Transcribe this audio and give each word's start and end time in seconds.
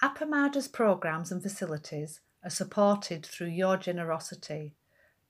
Appamada's 0.00 0.68
programs 0.68 1.32
and 1.32 1.42
facilities 1.42 2.20
are 2.44 2.50
supported 2.50 3.26
through 3.26 3.48
your 3.48 3.76
generosity. 3.76 4.76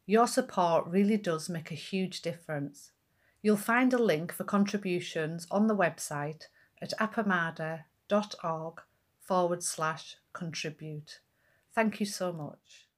Your 0.04 0.26
support 0.26 0.86
really 0.86 1.16
does 1.16 1.48
make 1.48 1.70
a 1.70 1.74
huge 1.74 2.20
difference. 2.20 2.92
You'll 3.40 3.56
find 3.56 3.94
a 3.94 3.98
link 3.98 4.30
for 4.30 4.44
contributions 4.44 5.46
on 5.50 5.68
the 5.68 5.76
website 5.76 6.48
at 6.82 6.92
appamada.org 7.00 8.82
forward 9.22 9.62
slash 9.62 10.16
contribute. 10.34 11.20
Thank 11.74 11.98
you 11.98 12.06
so 12.06 12.30
much. 12.30 12.88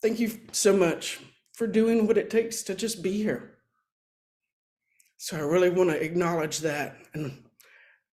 Thank 0.00 0.20
you 0.20 0.40
so 0.52 0.74
much 0.74 1.20
for 1.54 1.66
doing 1.66 2.06
what 2.06 2.18
it 2.18 2.30
takes 2.30 2.62
to 2.64 2.74
just 2.74 3.02
be 3.02 3.22
here. 3.22 3.54
So 5.16 5.36
I 5.36 5.40
really 5.40 5.70
want 5.70 5.90
to 5.90 6.02
acknowledge 6.02 6.58
that. 6.58 6.96
And 7.14 7.42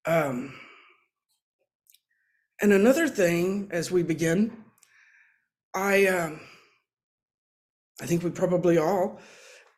um, 0.05 0.53
and 2.61 2.71
another 2.73 3.07
thing 3.07 3.67
as 3.71 3.91
we 3.91 4.03
begin, 4.03 4.51
I 5.73 6.07
um, 6.07 6.39
I 7.99 8.05
think 8.05 8.23
we 8.23 8.29
probably 8.29 8.77
all 8.77 9.19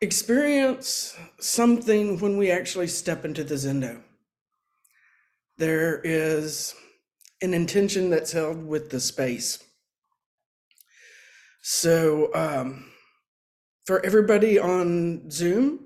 experience 0.01 1.15
something 1.39 2.19
when 2.19 2.37
we 2.37 2.51
actually 2.51 2.87
step 2.87 3.25
into 3.25 3.43
the 3.43 3.55
Zendo. 3.55 4.01
There 5.57 6.01
is 6.03 6.75
an 7.41 7.53
intention 7.53 8.09
that's 8.09 8.31
held 8.31 8.65
with 8.65 8.89
the 8.89 8.99
space. 8.99 9.63
So, 11.61 12.29
um, 12.33 12.92
for 13.85 14.05
everybody 14.05 14.57
on 14.57 15.29
Zoom, 15.29 15.79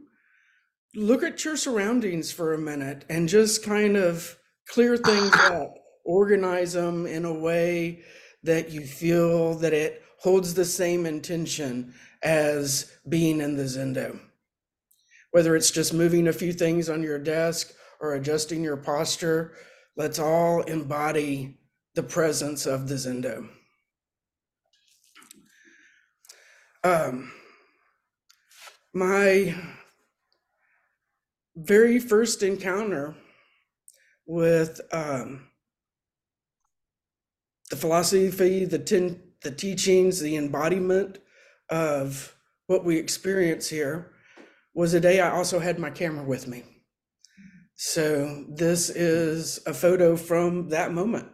look 0.96 1.24
at 1.24 1.44
your 1.44 1.58
surroundings 1.58 2.32
for 2.32 2.54
a 2.54 2.58
minute 2.58 3.06
and 3.10 3.30
just 3.30 3.64
kind 3.64 3.98
of 3.98 4.38
clear 4.68 4.98
things 4.98 5.34
up, 5.36 5.76
organize 6.06 6.74
them 6.74 7.06
in 7.06 7.26
a 7.26 7.34
way 7.34 8.02
that 8.44 8.72
you 8.72 8.82
feel 8.86 9.56
that 9.56 9.74
it 9.74 10.04
holds 10.20 10.54
the 10.54 10.66
same 10.66 11.06
intention 11.06 11.94
as 12.24 12.92
being 13.08 13.42
in 13.42 13.56
the 13.56 13.64
Zendo. 13.64 14.20
Whether 15.32 15.56
it's 15.56 15.72
just 15.72 15.94
moving 15.94 16.28
a 16.28 16.34
few 16.34 16.54
things 16.54 16.90
on 16.90 17.04
your 17.04 17.20
desk 17.20 17.72
or 18.00 18.16
adjusting 18.16 18.64
your 18.64 18.78
posture, 18.78 19.54
let's 19.96 20.20
all 20.20 20.62
embody 20.64 21.58
the 21.96 22.04
presence 22.04 22.66
of 22.66 22.88
the 22.88 22.96
Zendo. 22.96 23.50
Um, 26.84 27.32
my 28.94 29.56
very 31.56 32.00
first 32.00 32.44
encounter 32.44 33.16
with 34.26 34.82
um, 34.92 35.48
the 37.70 37.76
philosophy, 37.76 38.66
the 38.66 38.80
ten, 38.80 39.22
the 39.42 39.52
teachings, 39.52 40.20
the 40.20 40.36
embodiment 40.36 41.20
of 41.70 42.36
what 42.68 42.86
we 42.86 42.98
experience 42.98 43.70
here 43.70 44.12
was 44.74 44.94
a 44.94 45.00
day 45.00 45.20
I 45.20 45.32
also 45.32 45.60
had 45.60 45.80
my 45.80 45.90
camera 45.90 46.24
with 46.24 46.48
me. 46.48 46.64
So 47.76 48.46
this 48.50 48.90
is 48.90 49.60
a 49.66 49.74
photo 49.74 50.16
from 50.16 50.70
that 50.70 50.94
moment. 50.94 51.28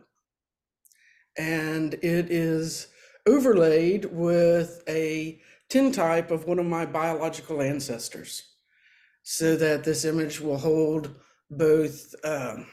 And 1.38 1.94
it 1.96 2.30
is 2.30 2.88
overlaid 3.26 4.06
with 4.06 4.84
a 4.88 5.42
tintype 5.73 6.29
of 6.29 6.45
one 6.45 6.59
of 6.59 6.67
my 6.67 6.85
biological 6.85 7.59
ancestors 7.59 8.43
so 9.23 9.55
that 9.55 9.83
this 9.83 10.05
image 10.05 10.39
will 10.39 10.59
hold 10.59 11.16
both 11.49 12.13
um, 12.23 12.67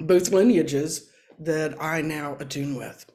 both 0.00 0.30
lineages 0.30 1.10
that 1.38 1.74
I 1.82 2.02
now 2.02 2.36
attune 2.38 2.76
with. 2.76 3.06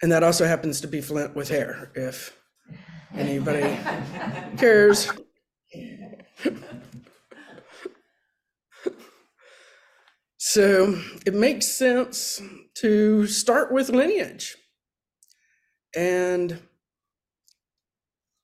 And 0.00 0.10
that 0.10 0.22
also 0.22 0.46
happens 0.46 0.80
to 0.80 0.88
be 0.88 1.02
Flint 1.02 1.36
with 1.36 1.50
hair, 1.50 1.92
if 1.94 2.34
anybody 3.14 3.78
cares. 4.56 5.12
So 10.38 10.98
it 11.26 11.34
makes 11.34 11.68
sense 11.68 12.40
to 12.76 13.26
start 13.26 13.70
with 13.70 13.90
lineage. 13.90 14.56
And 15.96 16.58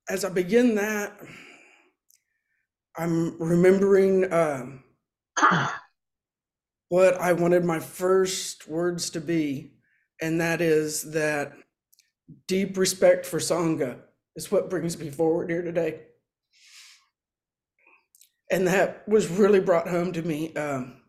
as 0.09 0.25
I 0.25 0.29
begin 0.29 0.75
that, 0.77 1.19
I'm 2.97 3.41
remembering 3.41 4.33
um, 4.33 4.83
what 6.89 7.15
I 7.21 7.33
wanted 7.33 7.65
my 7.65 7.79
first 7.79 8.69
words 8.69 9.11
to 9.11 9.21
be, 9.21 9.73
and 10.21 10.41
that 10.41 10.61
is 10.61 11.13
that 11.13 11.53
deep 12.47 12.77
respect 12.77 13.25
for 13.25 13.39
Sangha 13.39 14.01
is 14.37 14.51
what 14.51 14.71
brings 14.71 14.99
me 14.99 15.11
forward 15.11 15.51
here 15.51 15.63
today. 15.63 16.01
And 18.51 18.67
that 18.67 19.07
was 19.07 19.29
really 19.29 19.61
brought 19.61 19.89
home 19.89 20.13
to 20.13 20.23
me 20.23 20.55
um, 20.55 21.03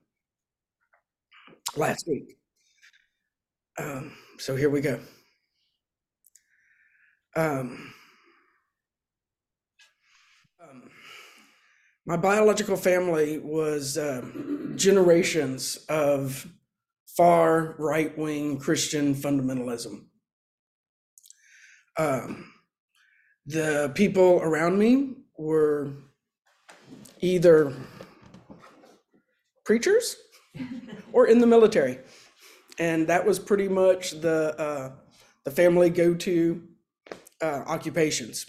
last 1.76 2.06
week. 2.08 2.38
Um, 3.78 4.14
so 4.38 4.56
here 4.56 4.70
we 4.70 4.82
go. 4.82 5.00
Um, 7.36 7.94
um, 10.62 10.90
my 12.06 12.18
biological 12.18 12.76
family 12.76 13.38
was 13.38 13.98
um, 13.98 14.74
generations 14.76 15.78
of 15.90 16.48
far 17.16 17.76
right 17.78 18.18
wing 18.18 18.58
Christian 18.58 19.14
fundamentalism. 19.14 20.06
Um, 21.98 22.52
the 23.46 23.92
people 23.94 24.40
around 24.42 24.80
me 24.80 25.16
were 25.38 25.92
either 27.20 27.74
preachers 29.66 30.16
or 31.12 31.28
in 31.28 31.40
the 31.40 31.48
military, 31.48 32.00
and 32.80 33.08
that 33.08 33.26
was 33.26 33.38
pretty 33.38 33.68
much 33.68 34.12
the 34.22 34.56
uh, 34.60 34.92
the 35.44 35.52
family 35.52 35.90
go 35.90 36.14
to 36.14 36.64
uh, 37.42 37.64
occupations. 37.66 38.46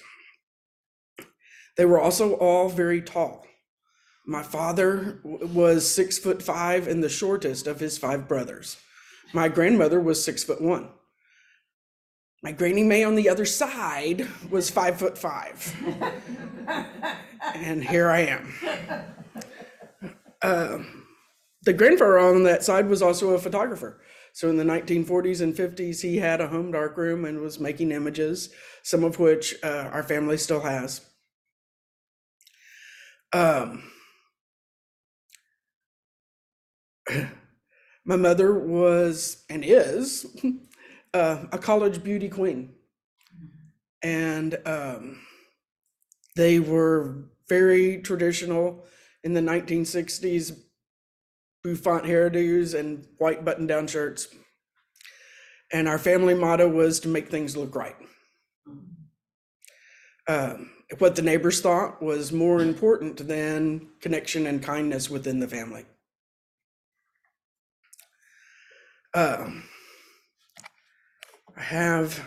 They 1.77 1.85
were 1.85 2.01
also 2.01 2.35
all 2.35 2.69
very 2.69 3.01
tall. 3.01 3.47
My 4.27 4.43
father 4.43 5.21
was 5.25 5.91
six 5.91 6.19
foot 6.19 6.43
five 6.43 6.87
and 6.87 7.03
the 7.03 7.09
shortest 7.09 7.67
of 7.67 7.81
his 7.81 7.99
five 7.99 8.29
brothers. 8.29 8.77
My 9.33 9.49
grandmother 9.49 10.01
was 10.01 10.23
six 10.23 10.45
foot 10.45 10.61
one. 10.61 10.91
My 12.43 12.53
granny 12.53 12.83
May 12.83 13.05
on 13.05 13.17
the 13.17 13.29
other 13.29 13.45
side 13.45 14.27
was 14.51 14.71
five 14.71 14.99
foot 14.99 15.19
five. 15.19 15.75
and 17.55 17.85
here 17.85 18.11
I 18.11 18.21
am. 18.21 18.55
Uh, 20.43 20.79
the 21.63 21.73
grandfather 21.73 22.19
on 22.19 22.45
that 22.45 22.65
side 22.65 22.89
was 22.89 23.03
also 23.03 23.31
a 23.31 23.39
photographer. 23.39 24.01
So 24.33 24.49
in 24.49 24.57
the 24.57 24.65
1940s 24.65 25.41
and 25.41 25.55
50s, 25.55 26.03
he 26.03 26.19
had 26.19 26.41
a 26.41 26.49
home 26.49 26.73
darkroom 26.73 27.25
and 27.25 27.41
was 27.41 27.61
making 27.61 27.93
images, 27.93 28.51
some 28.83 29.05
of 29.05 29.19
which 29.19 29.55
uh, 29.63 29.91
our 29.93 30.03
family 30.03 30.37
still 30.39 30.61
has. 30.61 31.03
Um, 33.33 33.83
my 38.05 38.17
mother 38.17 38.59
was 38.59 39.45
and 39.49 39.65
is 39.65 40.27
uh, 41.15 41.45
a 41.53 41.59
college 41.59 42.03
beauty 42.03 42.29
queen. 42.29 42.75
And 44.03 44.57
um, 44.67 45.21
they 46.37 46.61
were 46.61 47.25
very 47.49 48.01
traditional 48.03 48.85
in 49.23 49.33
the 49.35 49.41
1960s 49.41 50.53
bouffant 51.63 52.05
hairdos 52.05 52.79
and 52.79 53.07
white 53.19 53.45
button 53.45 53.67
down 53.67 53.87
shirts. 53.87 54.29
And 55.73 55.89
our 55.89 55.99
family 55.99 56.35
motto 56.35 56.69
was 56.69 57.01
to 57.01 57.09
make 57.09 57.29
things 57.29 57.57
look 57.57 57.75
right. 57.75 57.97
Um, 60.29 60.71
what 60.99 61.17
the 61.17 61.23
neighbors 61.23 61.61
thought 61.61 62.03
was 62.03 62.33
more 62.33 62.61
important 62.61 63.29
than 63.29 63.89
connection 64.01 64.47
and 64.47 64.63
kindness 64.63 65.09
within 65.09 65.39
the 65.39 65.49
family. 65.49 65.85
Um, 69.15 69.65
I 71.57 71.63
have 71.63 72.25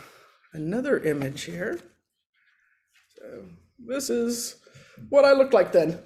another 0.53 0.99
image 0.99 1.43
here. 1.43 1.79
So 3.15 3.45
this 3.79 4.09
is 4.09 4.57
what 5.09 5.25
I 5.25 5.33
looked 5.33 5.53
like 5.53 5.71
then. 5.71 5.99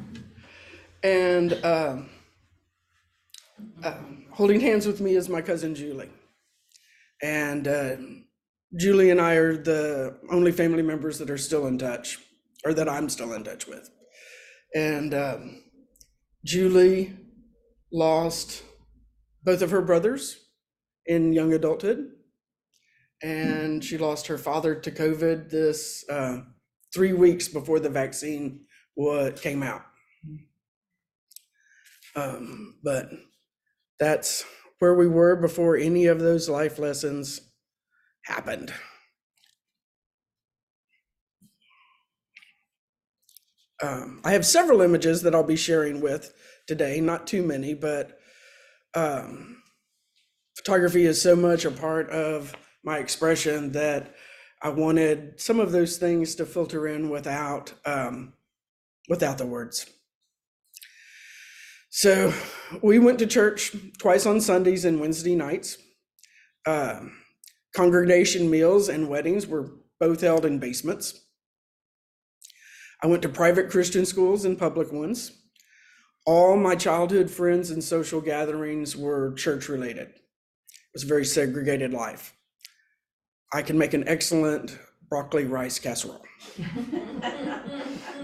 and 1.02 1.64
um, 1.64 2.08
uh, 3.82 3.98
holding 4.30 4.60
hands 4.60 4.86
with 4.86 5.00
me 5.00 5.14
is 5.14 5.28
my 5.28 5.42
cousin 5.42 5.74
Julie. 5.74 6.10
And 7.22 7.68
uh, 7.68 7.96
Julie 8.78 9.10
and 9.10 9.20
I 9.20 9.34
are 9.34 9.56
the 9.56 10.18
only 10.30 10.52
family 10.52 10.82
members 10.82 11.18
that 11.18 11.30
are 11.30 11.38
still 11.38 11.66
in 11.66 11.78
touch, 11.78 12.18
or 12.64 12.72
that 12.74 12.88
I'm 12.88 13.08
still 13.08 13.32
in 13.32 13.44
touch 13.44 13.66
with. 13.66 13.90
And 14.74 15.12
um, 15.14 15.62
Julie 16.44 17.16
lost 17.92 18.62
both 19.42 19.62
of 19.62 19.70
her 19.70 19.82
brothers 19.82 20.38
in 21.06 21.32
young 21.32 21.52
adulthood, 21.52 22.10
and 23.22 23.82
she 23.84 23.98
lost 23.98 24.28
her 24.28 24.38
father 24.38 24.74
to 24.74 24.90
COVID 24.90 25.50
this 25.50 26.04
uh, 26.08 26.38
three 26.94 27.12
weeks 27.12 27.48
before 27.48 27.80
the 27.80 27.90
vaccine 27.90 28.66
what 28.94 29.40
came 29.40 29.62
out. 29.62 29.82
Um, 32.16 32.78
but 32.82 33.10
that's 34.00 34.44
where 34.80 34.94
we 34.94 35.06
were 35.06 35.36
before 35.36 35.76
any 35.76 36.06
of 36.06 36.18
those 36.18 36.48
life 36.48 36.78
lessons 36.78 37.42
happened. 38.24 38.72
Um, 43.82 44.20
I 44.24 44.32
have 44.32 44.44
several 44.44 44.82
images 44.82 45.22
that 45.22 45.34
I'll 45.34 45.42
be 45.42 45.56
sharing 45.56 46.00
with 46.00 46.34
today, 46.66 47.00
not 47.00 47.26
too 47.26 47.42
many, 47.42 47.74
but 47.74 48.18
um, 48.94 49.62
photography 50.56 51.06
is 51.06 51.20
so 51.20 51.36
much 51.36 51.64
a 51.64 51.70
part 51.70 52.10
of 52.10 52.54
my 52.84 52.98
expression 52.98 53.72
that 53.72 54.14
I 54.62 54.70
wanted 54.70 55.40
some 55.40 55.60
of 55.60 55.72
those 55.72 55.96
things 55.96 56.34
to 56.36 56.46
filter 56.46 56.86
in 56.86 57.08
without 57.08 57.72
um, 57.86 58.34
without 59.08 59.38
the 59.38 59.46
words. 59.46 59.86
So 61.90 62.32
we 62.82 63.00
went 63.00 63.18
to 63.18 63.26
church 63.26 63.74
twice 63.98 64.24
on 64.24 64.40
Sundays 64.40 64.84
and 64.84 65.00
Wednesday 65.00 65.34
nights. 65.34 65.76
Uh, 66.64 67.00
congregation 67.74 68.48
meals 68.48 68.88
and 68.88 69.08
weddings 69.08 69.46
were 69.46 69.72
both 69.98 70.20
held 70.20 70.46
in 70.46 70.60
basements. 70.60 71.20
I 73.02 73.08
went 73.08 73.22
to 73.22 73.28
private 73.28 73.70
Christian 73.70 74.06
schools 74.06 74.44
and 74.44 74.56
public 74.58 74.92
ones. 74.92 75.32
All 76.26 76.56
my 76.56 76.76
childhood 76.76 77.28
friends 77.28 77.70
and 77.70 77.82
social 77.82 78.20
gatherings 78.20 78.96
were 78.96 79.32
church 79.34 79.68
related. 79.68 80.08
It 80.08 80.94
was 80.94 81.02
a 81.02 81.08
very 81.08 81.24
segregated 81.24 81.92
life. 81.92 82.34
I 83.52 83.62
can 83.62 83.76
make 83.76 83.94
an 83.94 84.06
excellent 84.06 84.78
broccoli 85.08 85.44
rice 85.44 85.80
casserole. 85.80 86.24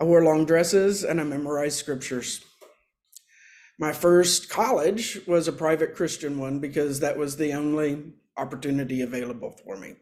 I 0.00 0.04
wore 0.04 0.24
long 0.24 0.46
dresses 0.46 1.04
and 1.04 1.20
I 1.20 1.24
memorized 1.24 1.78
scriptures. 1.78 2.42
My 3.78 3.92
first 3.92 4.48
college 4.48 5.20
was 5.26 5.46
a 5.46 5.52
private 5.52 5.94
Christian 5.94 6.38
one 6.38 6.58
because 6.58 7.00
that 7.00 7.18
was 7.18 7.36
the 7.36 7.52
only 7.52 8.04
opportunity 8.36 9.02
available 9.02 9.54
for 9.64 9.76
me. 9.76 9.96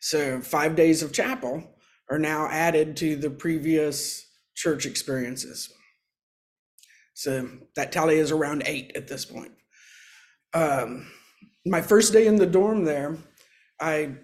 So, 0.00 0.42
five 0.42 0.76
days 0.76 1.02
of 1.02 1.12
chapel 1.12 1.64
are 2.10 2.18
now 2.18 2.48
added 2.50 2.98
to 2.98 3.16
the 3.16 3.30
previous 3.30 4.26
church 4.54 4.84
experiences. 4.84 5.72
So, 7.14 7.48
that 7.76 7.92
tally 7.92 8.18
is 8.18 8.30
around 8.30 8.64
eight 8.66 8.92
at 8.94 9.08
this 9.08 9.24
point. 9.24 9.52
Um, 10.52 11.10
my 11.64 11.80
first 11.80 12.12
day 12.12 12.26
in 12.26 12.36
the 12.36 12.46
dorm 12.46 12.84
there, 12.84 13.16
I 13.80 14.16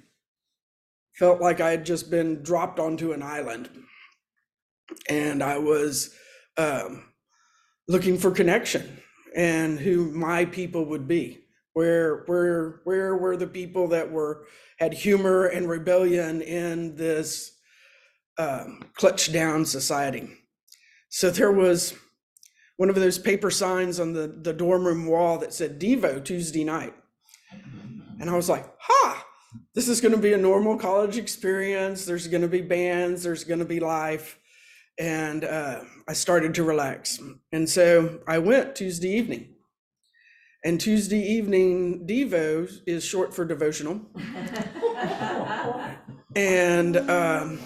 felt 1.14 1.40
like 1.40 1.62
I 1.62 1.70
had 1.70 1.86
just 1.86 2.10
been 2.10 2.42
dropped 2.42 2.78
onto 2.78 3.12
an 3.12 3.22
island 3.22 3.70
and 5.08 5.42
I 5.42 5.58
was 5.58 6.14
um, 6.56 7.04
looking 7.88 8.18
for 8.18 8.30
connection 8.30 9.00
and 9.34 9.78
who 9.78 10.10
my 10.10 10.44
people 10.44 10.84
would 10.86 11.06
be. 11.06 11.38
Where 11.72 12.24
where 12.26 12.80
where 12.84 13.16
were 13.16 13.36
the 13.36 13.46
people 13.46 13.88
that 13.88 14.10
were 14.10 14.46
had 14.78 14.92
humor 14.92 15.46
and 15.46 15.68
rebellion 15.68 16.42
in 16.42 16.96
this 16.96 17.52
um, 18.38 18.80
down 19.32 19.64
society? 19.64 20.28
So 21.10 21.30
there 21.30 21.52
was 21.52 21.94
one 22.76 22.88
of 22.88 22.96
those 22.96 23.18
paper 23.18 23.50
signs 23.50 24.00
on 24.00 24.14
the, 24.14 24.26
the 24.26 24.52
dorm 24.52 24.84
room 24.84 25.06
wall 25.06 25.38
that 25.38 25.52
said 25.52 25.80
Devo 25.80 26.24
Tuesday 26.24 26.64
night. 26.64 26.94
And 28.18 28.28
I 28.28 28.34
was 28.34 28.48
like, 28.48 28.66
ha, 28.78 29.26
this 29.74 29.88
is 29.88 30.00
going 30.00 30.14
to 30.14 30.20
be 30.20 30.32
a 30.32 30.38
normal 30.38 30.76
college 30.76 31.18
experience. 31.18 32.04
There's 32.04 32.26
going 32.26 32.42
to 32.42 32.48
be 32.48 32.62
bands, 32.62 33.22
there's 33.22 33.44
going 33.44 33.58
to 33.60 33.64
be 33.64 33.80
life 33.80 34.39
and 34.98 35.44
uh, 35.44 35.82
I 36.08 36.12
started 36.12 36.54
to 36.54 36.64
relax. 36.64 37.18
And 37.52 37.68
so 37.68 38.20
I 38.26 38.38
went 38.38 38.76
Tuesday 38.76 39.10
evening. 39.10 39.54
And 40.64 40.78
Tuesday 40.78 41.20
evening 41.20 42.06
Devo 42.06 42.70
is 42.86 43.02
short 43.04 43.34
for 43.34 43.46
devotional. 43.46 44.02
and 46.36 46.96
um, 46.98 47.58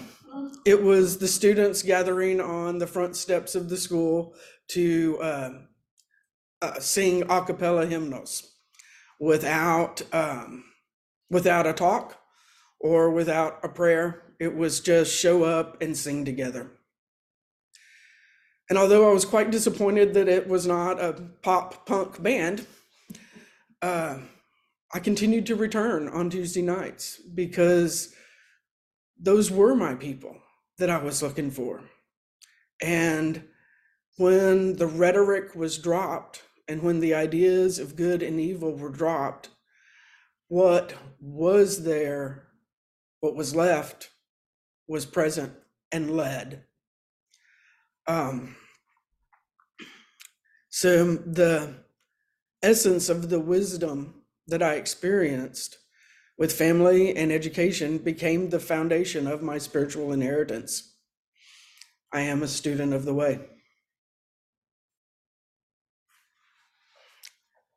it 0.65 0.81
was 0.81 1.17
the 1.17 1.27
students 1.27 1.81
gathering 1.81 2.39
on 2.39 2.79
the 2.79 2.87
front 2.87 3.15
steps 3.15 3.53
of 3.53 3.69
the 3.69 3.77
school 3.77 4.33
to 4.69 5.17
uh, 5.21 5.49
uh, 6.61 6.79
sing 6.79 7.23
a 7.29 7.41
cappella 7.43 7.85
hymnals 7.85 8.55
without 9.19 10.01
um, 10.13 10.63
without 11.29 11.67
a 11.67 11.73
talk 11.73 12.19
or 12.79 13.11
without 13.11 13.59
a 13.63 13.69
prayer. 13.69 14.33
It 14.39 14.55
was 14.55 14.79
just 14.79 15.15
show 15.15 15.43
up 15.43 15.81
and 15.81 15.97
sing 15.97 16.25
together. 16.25 16.71
And 18.69 18.77
although 18.77 19.09
I 19.09 19.13
was 19.13 19.25
quite 19.25 19.51
disappointed 19.51 20.13
that 20.15 20.27
it 20.27 20.47
was 20.47 20.65
not 20.65 20.99
a 20.99 21.13
pop 21.41 21.85
punk 21.85 22.21
band, 22.21 22.65
uh, 23.81 24.17
I 24.93 24.99
continued 24.99 25.45
to 25.47 25.55
return 25.55 26.07
on 26.07 26.29
Tuesday 26.29 26.61
nights 26.61 27.19
because 27.19 28.13
those 29.19 29.51
were 29.51 29.75
my 29.75 29.93
people 29.93 30.37
that 30.77 30.89
I 30.89 30.97
was 30.97 31.21
looking 31.21 31.51
for. 31.51 31.83
And 32.81 33.43
when 34.17 34.77
the 34.77 34.87
rhetoric 34.87 35.55
was 35.55 35.77
dropped 35.77 36.41
and 36.67 36.81
when 36.81 36.99
the 36.99 37.13
ideas 37.13 37.77
of 37.77 37.95
good 37.95 38.23
and 38.23 38.39
evil 38.39 38.75
were 38.75 38.89
dropped, 38.89 39.49
what 40.47 40.93
was 41.19 41.83
there, 41.83 42.47
what 43.19 43.35
was 43.35 43.55
left, 43.55 44.09
was 44.87 45.05
present 45.05 45.53
and 45.91 46.15
led 46.15 46.63
um, 48.07 48.55
so 50.69 51.15
the 51.15 51.73
essence 52.61 53.09
of 53.09 53.29
the 53.29 53.39
wisdom 53.39 54.21
that 54.47 54.61
I 54.61 54.73
experienced 54.73 55.77
with 56.37 56.51
family 56.51 57.15
and 57.15 57.31
education 57.31 57.97
became 57.97 58.49
the 58.49 58.59
foundation 58.59 59.25
of 59.27 59.41
my 59.41 59.57
spiritual 59.57 60.11
inheritance. 60.11 60.97
I 62.11 62.21
am 62.21 62.43
a 62.43 62.47
student 62.47 62.93
of 62.93 63.05
the 63.05 63.13
way. 63.13 63.39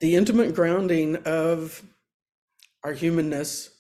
The 0.01 0.17
intimate 0.17 0.55
grounding 0.55 1.17
of 1.25 1.83
our 2.85 2.93
humanness 2.93 3.71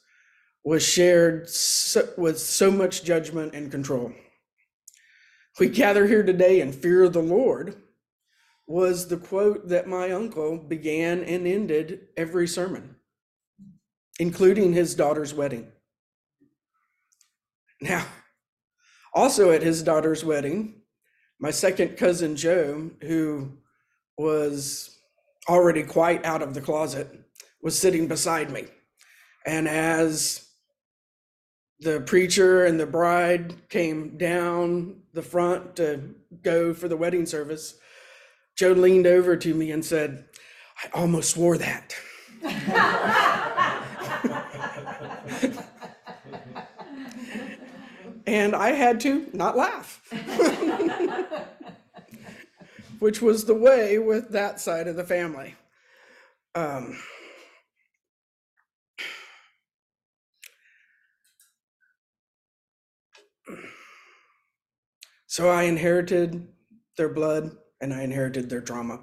was 0.64 0.86
shared 0.86 1.48
so, 1.48 2.08
with 2.16 2.38
so 2.38 2.70
much 2.70 3.04
judgment 3.04 3.54
and 3.54 3.70
control. 3.70 4.12
We 5.58 5.68
gather 5.68 6.06
here 6.06 6.22
today 6.22 6.60
in 6.60 6.72
fear 6.72 7.02
of 7.02 7.12
the 7.12 7.22
Lord 7.22 7.74
was 8.68 9.08
the 9.08 9.16
quote 9.16 9.68
that 9.68 9.88
my 9.88 10.12
uncle 10.12 10.56
began 10.56 11.24
and 11.24 11.48
ended 11.48 12.08
every 12.16 12.46
sermon, 12.46 12.94
including 14.20 14.72
his 14.72 14.94
daughter's 14.94 15.34
wedding. 15.34 15.66
Now, 17.80 18.06
also 19.12 19.50
at 19.50 19.62
his 19.62 19.82
daughter's 19.82 20.24
wedding, 20.24 20.82
my 21.40 21.50
second 21.50 21.96
cousin 21.96 22.36
Joe, 22.36 22.90
who 23.00 23.58
was 24.16 24.96
already 25.48 25.82
quite 25.82 26.24
out 26.24 26.42
of 26.42 26.54
the 26.54 26.60
closet, 26.60 27.08
was 27.62 27.76
sitting 27.76 28.06
beside 28.06 28.52
me. 28.52 28.66
And 29.44 29.66
as 29.66 30.47
the 31.80 32.00
preacher 32.00 32.64
and 32.64 32.78
the 32.78 32.86
bride 32.86 33.68
came 33.68 34.16
down 34.16 34.96
the 35.12 35.22
front 35.22 35.76
to 35.76 36.14
go 36.42 36.74
for 36.74 36.88
the 36.88 36.96
wedding 36.96 37.26
service, 37.26 37.74
Joe 38.56 38.72
leaned 38.72 39.06
over 39.06 39.36
to 39.36 39.54
me 39.54 39.70
and 39.70 39.84
said, 39.84 40.24
I 40.82 40.88
almost 40.98 41.36
wore 41.36 41.58
that. 41.58 41.94
and 48.26 48.54
I 48.54 48.72
had 48.72 49.00
to 49.00 49.28
not 49.32 49.56
laugh, 49.56 50.02
which 52.98 53.22
was 53.22 53.44
the 53.44 53.54
way 53.54 53.98
with 53.98 54.30
that 54.30 54.60
side 54.60 54.88
of 54.88 54.96
the 54.96 55.04
family. 55.04 55.54
Um, 56.54 56.98
So 65.38 65.48
I 65.50 65.62
inherited 65.62 66.48
their 66.96 67.08
blood 67.08 67.56
and 67.80 67.94
I 67.94 68.02
inherited 68.02 68.50
their 68.50 68.60
drama 68.60 68.98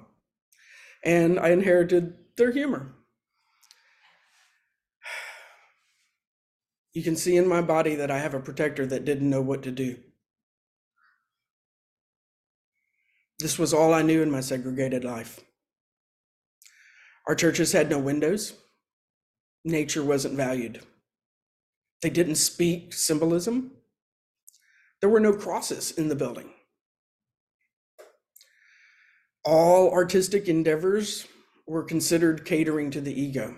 And 1.02 1.40
I 1.40 1.48
inherited 1.48 2.12
their 2.36 2.52
humor. 2.52 2.92
you 6.92 7.02
can 7.02 7.16
see 7.16 7.38
in 7.38 7.48
my 7.48 7.62
body 7.62 7.94
that 7.94 8.10
I 8.10 8.18
have 8.18 8.34
a 8.34 8.40
protector 8.40 8.84
that 8.84 9.06
didn't 9.06 9.30
know 9.30 9.40
what 9.40 9.62
to 9.62 9.70
do. 9.70 9.96
This 13.38 13.58
was 13.58 13.72
all 13.72 13.94
I 13.94 14.02
knew 14.02 14.20
in 14.20 14.30
my 14.30 14.40
segregated 14.40 15.04
life. 15.04 15.40
Our 17.26 17.34
churches 17.34 17.72
had 17.72 17.88
no 17.88 17.98
windows. 17.98 18.52
Nature 19.64 20.04
wasn't 20.04 20.36
valued. 20.36 20.82
They 22.02 22.10
didn't 22.10 22.34
speak 22.34 22.92
symbolism. 22.92 23.75
There 25.06 25.12
were 25.12 25.20
no 25.20 25.34
crosses 25.34 25.92
in 25.92 26.08
the 26.08 26.16
building. 26.16 26.50
All 29.44 29.92
artistic 29.92 30.48
endeavors 30.48 31.28
were 31.64 31.84
considered 31.84 32.44
catering 32.44 32.90
to 32.90 33.00
the 33.00 33.14
ego. 33.14 33.54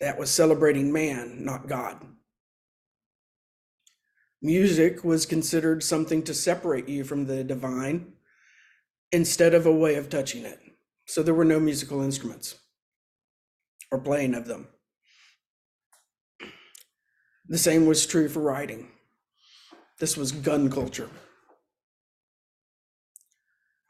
That 0.00 0.18
was 0.18 0.30
celebrating 0.30 0.90
man, 0.90 1.44
not 1.44 1.68
God. 1.68 2.06
Music 4.40 5.04
was 5.04 5.26
considered 5.26 5.82
something 5.82 6.22
to 6.22 6.32
separate 6.32 6.88
you 6.88 7.04
from 7.04 7.26
the 7.26 7.44
divine 7.44 8.14
instead 9.12 9.52
of 9.52 9.66
a 9.66 9.70
way 9.70 9.96
of 9.96 10.08
touching 10.08 10.46
it. 10.46 10.60
So 11.04 11.22
there 11.22 11.34
were 11.34 11.44
no 11.44 11.60
musical 11.60 12.00
instruments 12.00 12.54
or 13.90 13.98
playing 13.98 14.34
of 14.34 14.46
them. 14.46 14.68
The 17.48 17.58
same 17.58 17.86
was 17.86 18.06
true 18.06 18.28
for 18.28 18.40
writing. 18.40 18.88
This 20.00 20.16
was 20.16 20.32
gun 20.32 20.70
culture. 20.70 21.10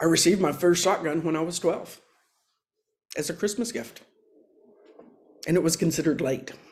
I 0.00 0.06
received 0.06 0.40
my 0.40 0.52
first 0.52 0.82
shotgun 0.82 1.22
when 1.22 1.36
I 1.36 1.40
was 1.40 1.58
12 1.58 2.00
as 3.16 3.30
a 3.30 3.34
Christmas 3.34 3.72
gift, 3.72 4.02
and 5.46 5.56
it 5.56 5.62
was 5.62 5.76
considered 5.76 6.20
late. 6.20 6.52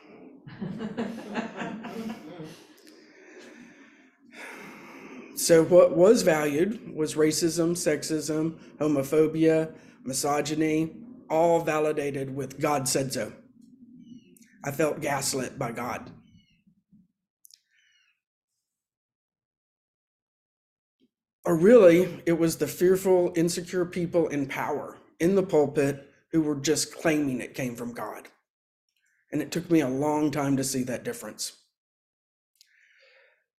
So, 5.43 5.65
what 5.65 5.97
was 5.97 6.23
valued 6.23 6.95
was 6.95 7.17
racism, 7.17 7.73
sexism, 7.73 8.59
homophobia, 8.79 9.75
misogyny, 10.05 10.95
all 11.33 11.61
validated 11.61 12.37
with 12.37 12.61
God 12.61 12.87
said 12.87 13.13
so. 13.13 13.33
I 14.63 14.71
felt 14.71 15.01
gaslit 15.01 15.59
by 15.59 15.73
God. 15.73 16.11
Or 21.45 21.57
really, 21.57 22.23
it 22.27 22.39
was 22.39 22.59
the 22.59 22.69
fearful, 22.69 23.33
insecure 23.35 23.85
people 23.85 24.29
in 24.29 24.47
power 24.47 24.99
in 25.19 25.35
the 25.35 25.43
pulpit 25.43 26.07
who 26.31 26.43
were 26.43 26.55
just 26.55 26.95
claiming 26.95 27.41
it 27.41 27.55
came 27.55 27.75
from 27.75 27.95
God. 27.95 28.29
And 29.33 29.41
it 29.41 29.51
took 29.51 29.71
me 29.71 29.81
a 29.81 29.89
long 29.89 30.31
time 30.31 30.57
to 30.59 30.65
see 30.65 30.83
that 30.85 31.03
difference. 31.03 31.57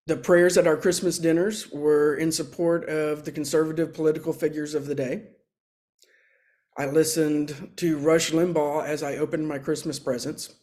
The 0.06 0.16
prayers 0.16 0.56
at 0.56 0.66
our 0.66 0.76
Christmas 0.76 1.18
dinners 1.18 1.70
were 1.70 2.14
in 2.14 2.30
support 2.30 2.88
of 2.88 3.24
the 3.24 3.32
conservative 3.32 3.92
political 3.92 4.32
figures 4.32 4.74
of 4.74 4.86
the 4.86 4.94
day. 4.94 5.24
I 6.76 6.86
listened 6.86 7.72
to 7.76 7.98
Rush 7.98 8.32
Limbaugh 8.32 8.84
as 8.84 9.02
I 9.02 9.16
opened 9.16 9.46
my 9.46 9.58
Christmas 9.58 9.98
presents. 9.98 10.54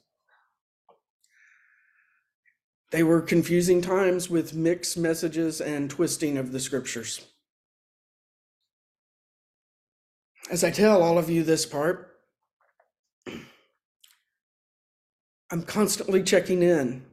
They 2.92 3.04
were 3.04 3.22
confusing 3.22 3.82
times 3.82 4.30
with 4.30 4.54
mixed 4.54 4.98
messages 4.98 5.62
and 5.62 5.90
twisting 5.90 6.38
of 6.38 6.52
the 6.52 6.60
scriptures. 6.60 7.26
As 10.50 10.66
I 10.66 10.72
tell 10.72 11.02
all 11.02 11.18
of 11.18 11.30
you 11.30 11.44
this 11.44 11.66
part, 11.66 12.10
I'm 15.50 15.64
constantly 15.64 16.24
checking 16.24 16.62
in 16.62 17.06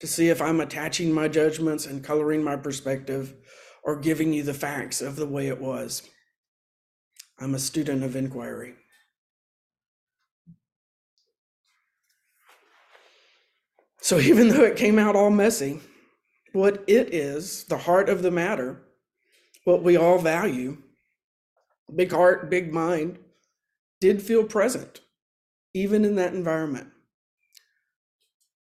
to 0.00 0.06
see 0.06 0.28
if 0.28 0.40
I'm 0.40 0.60
attaching 0.60 1.12
my 1.12 1.28
judgments 1.28 1.84
and 1.84 2.02
coloring 2.02 2.42
my 2.42 2.56
perspective 2.56 3.34
or 3.82 3.96
giving 3.96 4.32
you 4.32 4.42
the 4.42 4.54
facts 4.54 5.02
of 5.02 5.16
the 5.16 5.26
way 5.26 5.48
it 5.48 5.60
was. 5.60 6.08
I'm 7.38 7.54
a 7.54 7.58
student 7.58 8.02
of 8.02 8.16
inquiry. 8.16 8.74
So 14.00 14.18
even 14.20 14.48
though 14.48 14.64
it 14.64 14.76
came 14.76 14.98
out 14.98 15.16
all 15.16 15.30
messy, 15.30 15.80
what 16.52 16.84
it 16.86 17.12
is, 17.12 17.64
the 17.64 17.78
heart 17.78 18.08
of 18.08 18.22
the 18.22 18.30
matter, 18.30 18.82
what 19.64 19.82
we 19.82 19.96
all 19.96 20.18
value, 20.18 20.78
big 21.94 22.12
heart, 22.12 22.48
big 22.50 22.72
mind, 22.72 23.18
did 24.00 24.22
feel 24.22 24.44
present, 24.44 25.00
even 25.74 26.04
in 26.04 26.14
that 26.16 26.34
environment 26.34 26.88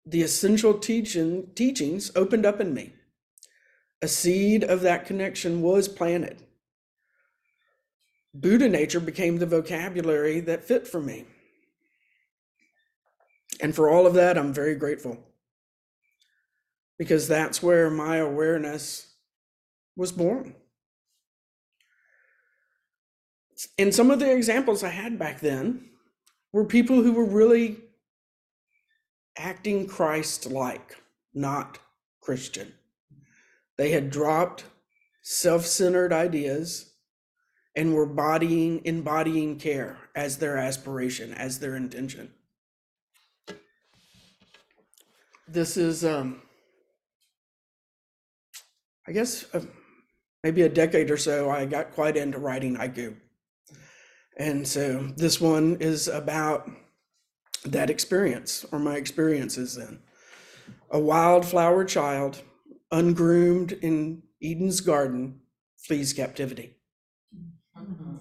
the 0.05 0.21
essential 0.21 0.77
teaching, 0.77 1.47
teachings 1.55 2.11
opened 2.15 2.45
up 2.45 2.59
in 2.59 2.73
me. 2.73 2.93
A 4.01 4.07
seed 4.07 4.63
of 4.63 4.81
that 4.81 5.05
connection 5.05 5.61
was 5.61 5.87
planted. 5.87 6.43
Buddha 8.33 8.67
nature 8.67 8.99
became 8.99 9.37
the 9.37 9.45
vocabulary 9.45 10.39
that 10.41 10.63
fit 10.63 10.87
for 10.87 10.99
me. 10.99 11.25
And 13.61 13.75
for 13.75 13.89
all 13.89 14.07
of 14.07 14.15
that, 14.15 14.37
I'm 14.37 14.53
very 14.53 14.75
grateful 14.75 15.19
because 16.97 17.27
that's 17.27 17.61
where 17.61 17.89
my 17.89 18.17
awareness 18.17 19.13
was 19.95 20.11
born. 20.11 20.55
And 23.77 23.93
some 23.93 24.09
of 24.09 24.19
the 24.19 24.31
examples 24.31 24.83
I 24.83 24.89
had 24.89 25.19
back 25.19 25.39
then 25.39 25.89
were 26.51 26.65
people 26.65 27.03
who 27.03 27.13
were 27.13 27.25
really 27.25 27.77
acting 29.37 29.87
Christ 29.87 30.47
like, 30.49 30.97
not 31.33 31.79
Christian. 32.21 32.73
They 33.77 33.91
had 33.91 34.09
dropped 34.09 34.65
self 35.21 35.65
centered 35.65 36.11
ideas 36.11 36.92
and 37.75 37.93
were 37.93 38.05
bodying, 38.05 38.81
embodying 38.85 39.57
care 39.57 39.97
as 40.15 40.37
their 40.37 40.57
aspiration, 40.57 41.33
as 41.33 41.59
their 41.59 41.75
intention. 41.75 42.31
This 45.47 45.75
is, 45.77 46.05
um, 46.05 46.41
I 49.07 49.11
guess, 49.11 49.45
uh, 49.53 49.61
maybe 50.43 50.61
a 50.61 50.69
decade 50.69 51.09
or 51.09 51.17
so, 51.17 51.49
I 51.49 51.65
got 51.65 51.91
quite 51.91 52.17
into 52.17 52.39
writing 52.39 52.77
haiku. 52.77 53.15
And 54.37 54.67
so 54.67 55.11
this 55.15 55.39
one 55.39 55.77
is 55.79 56.07
about 56.07 56.69
that 57.65 57.89
experience 57.89 58.65
or 58.71 58.79
my 58.79 58.95
experiences 58.95 59.75
then. 59.75 59.99
A 60.91 60.99
wildflower 60.99 61.85
child, 61.85 62.41
ungroomed 62.91 63.73
in 63.73 64.23
Eden's 64.41 64.81
garden, 64.81 65.41
flees 65.77 66.13
captivity. 66.13 66.77
Mm-hmm. 67.83 68.17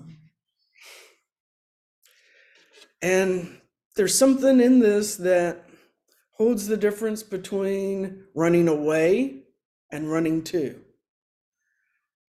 And 3.02 3.61
there's 3.97 4.16
something 4.16 4.61
in 4.61 4.78
this 4.78 5.16
that 5.16 5.64
holds 6.33 6.66
the 6.66 6.76
difference 6.76 7.23
between 7.23 8.25
running 8.35 8.69
away 8.69 9.42
and 9.90 10.11
running 10.11 10.42
to. 10.45 10.81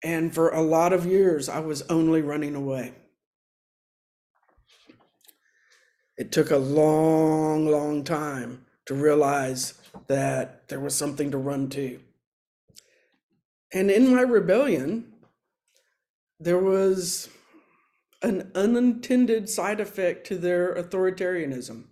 And 0.03 0.33
for 0.33 0.49
a 0.49 0.61
lot 0.61 0.93
of 0.93 1.05
years, 1.05 1.47
I 1.49 1.59
was 1.59 1.83
only 1.83 2.21
running 2.21 2.55
away. 2.55 2.93
it 6.21 6.31
took 6.31 6.51
a 6.51 6.57
long, 6.57 7.65
long 7.65 8.03
time 8.03 8.63
to 8.85 8.93
realize 8.93 9.73
that 10.05 10.67
there 10.69 10.79
was 10.79 10.95
something 10.95 11.31
to 11.31 11.37
run 11.39 11.67
to. 11.67 11.99
And 13.73 13.89
in 13.89 14.13
my 14.13 14.21
rebellion, 14.21 15.10
there 16.43 16.59
was 16.59 17.29
an 18.21 18.51
unintended 18.55 19.49
side 19.49 19.79
effect 19.79 20.27
to 20.27 20.37
their 20.37 20.75
authoritarianism. 20.75 21.85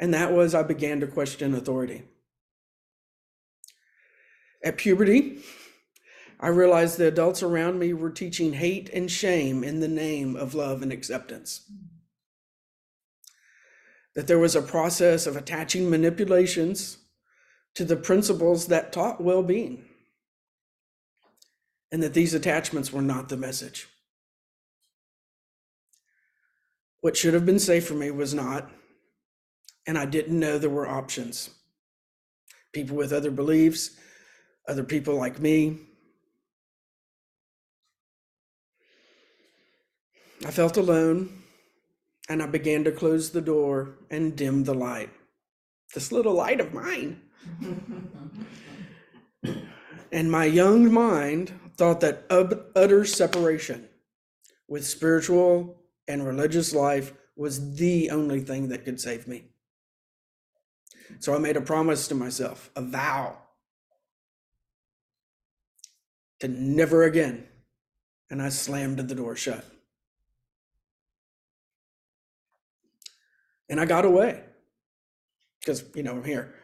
And 0.00 0.12
that 0.12 0.32
was 0.32 0.54
I 0.54 0.62
began 0.62 1.00
to 1.00 1.06
question 1.06 1.54
authority. 1.54 2.04
At 4.62 4.78
puberty, 4.78 5.38
I 6.40 6.48
realized 6.48 6.98
the 6.98 7.06
adults 7.06 7.42
around 7.42 7.78
me 7.78 7.92
were 7.92 8.10
teaching 8.10 8.54
hate 8.54 8.88
and 8.90 9.10
shame 9.10 9.62
in 9.62 9.80
the 9.80 9.88
name 9.88 10.36
of 10.36 10.54
love 10.54 10.82
and 10.82 10.92
acceptance 10.92 11.70
that 14.14 14.26
there 14.26 14.38
was 14.38 14.54
a 14.54 14.62
process 14.62 15.26
of 15.26 15.36
attaching 15.36 15.90
manipulations 15.90 16.98
to 17.74 17.84
the 17.84 17.96
principles 17.96 18.68
that 18.68 18.92
taught 18.92 19.20
well 19.20 19.42
being, 19.42 19.84
and 21.94 22.02
that 22.02 22.12
these 22.12 22.34
attachments 22.34 22.92
were 22.92 23.00
not 23.00 23.28
the 23.28 23.36
message. 23.36 23.86
What 27.02 27.16
should 27.16 27.34
have 27.34 27.46
been 27.46 27.60
safe 27.60 27.86
for 27.86 27.94
me 27.94 28.10
was 28.10 28.34
not, 28.34 28.68
and 29.86 29.96
I 29.96 30.04
didn't 30.04 30.40
know 30.40 30.58
there 30.58 30.68
were 30.68 30.88
options. 30.88 31.50
People 32.72 32.96
with 32.96 33.12
other 33.12 33.30
beliefs, 33.30 33.90
other 34.66 34.82
people 34.82 35.14
like 35.14 35.38
me. 35.38 35.78
I 40.44 40.50
felt 40.50 40.76
alone 40.76 41.44
and 42.28 42.42
I 42.42 42.46
began 42.46 42.82
to 42.82 42.90
close 42.90 43.30
the 43.30 43.40
door 43.40 43.98
and 44.10 44.34
dim 44.34 44.64
the 44.64 44.74
light. 44.74 45.10
This 45.94 46.10
little 46.10 46.34
light 46.34 46.58
of 46.60 46.74
mine. 46.74 47.20
and 50.10 50.28
my 50.32 50.46
young 50.46 50.92
mind 50.92 51.52
thought 51.76 52.00
that 52.00 52.24
utter 52.30 53.04
separation 53.04 53.88
with 54.68 54.86
spiritual 54.86 55.76
and 56.08 56.26
religious 56.26 56.74
life 56.74 57.12
was 57.36 57.76
the 57.76 58.10
only 58.10 58.40
thing 58.40 58.68
that 58.68 58.84
could 58.84 59.00
save 59.00 59.26
me. 59.26 59.44
So 61.18 61.34
I 61.34 61.38
made 61.38 61.56
a 61.56 61.60
promise 61.60 62.08
to 62.08 62.14
myself, 62.14 62.70
a 62.76 62.82
vow 62.82 63.36
to 66.40 66.48
never 66.48 67.04
again. 67.04 67.46
And 68.30 68.42
I 68.42 68.48
slammed 68.48 68.98
the 68.98 69.14
door 69.14 69.36
shut. 69.36 69.64
And 73.68 73.80
I 73.80 73.84
got 73.84 74.04
away 74.04 74.42
because, 75.60 75.84
you 75.94 76.02
know, 76.02 76.12
I'm 76.12 76.24
here. 76.24 76.54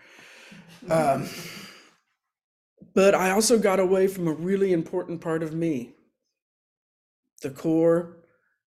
Um, 0.89 1.29
but 2.95 3.15
I 3.15 3.31
also 3.31 3.59
got 3.59 3.81
away 3.81 4.07
from 4.07 4.29
a 4.29 4.33
really 4.33 4.73
important 4.73 5.21
part 5.21 5.43
of 5.43 5.55
me 5.55 5.95
the 7.43 7.51
core, 7.51 8.19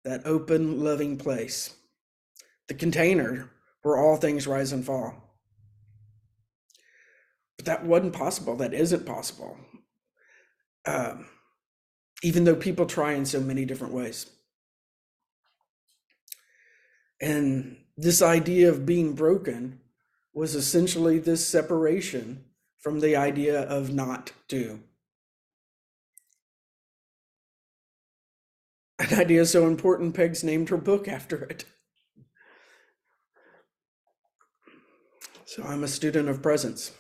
that 0.05 0.27
open, 0.27 0.85
loving 0.85 1.17
place, 1.17 1.75
the 2.69 2.75
container 2.75 3.51
where 3.83 3.97
all 3.97 4.17
things 4.17 4.47
rise 4.47 4.73
and 4.73 4.85
fall. 4.85 5.15
But 7.57 7.67
that 7.67 7.85
wasn't 7.87 8.13
possible. 8.13 8.57
That 8.57 8.75
isn't 8.75 9.07
possible. 9.07 9.57
Um, 10.85 11.27
even 12.23 12.45
though 12.45 12.57
people 12.57 12.87
try 12.87 13.13
in 13.13 13.25
so 13.25 13.41
many 13.41 13.65
different 13.65 13.95
ways. 13.95 14.27
And 17.21 17.79
this 17.97 18.23
idea 18.23 18.69
of 18.69 18.87
being 18.87 19.15
broken 19.15 19.81
was 20.33 20.55
essentially 20.55 21.19
this 21.19 21.47
separation 21.47 22.45
from 22.79 23.01
the 23.01 23.17
idea 23.17 23.63
of 23.63 23.93
not 23.93 24.33
do. 24.49 24.81
An 28.99 29.19
idea 29.19 29.47
so 29.47 29.67
important, 29.67 30.15
Peg's 30.15 30.43
named 30.43 30.71
her 30.71 30.77
book 30.77 31.07
after 31.07 31.45
it. 31.45 31.65
So 35.45 35.63
I'm 35.63 35.85
a 35.85 35.89
student 35.89 36.29
of 36.29 36.43
presence. 36.43 36.93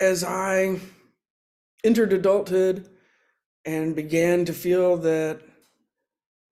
As 0.00 0.22
I 0.22 0.78
entered 1.82 2.12
adulthood 2.12 2.88
and 3.64 3.96
began 3.96 4.44
to 4.44 4.52
feel 4.52 4.96
that 4.98 5.40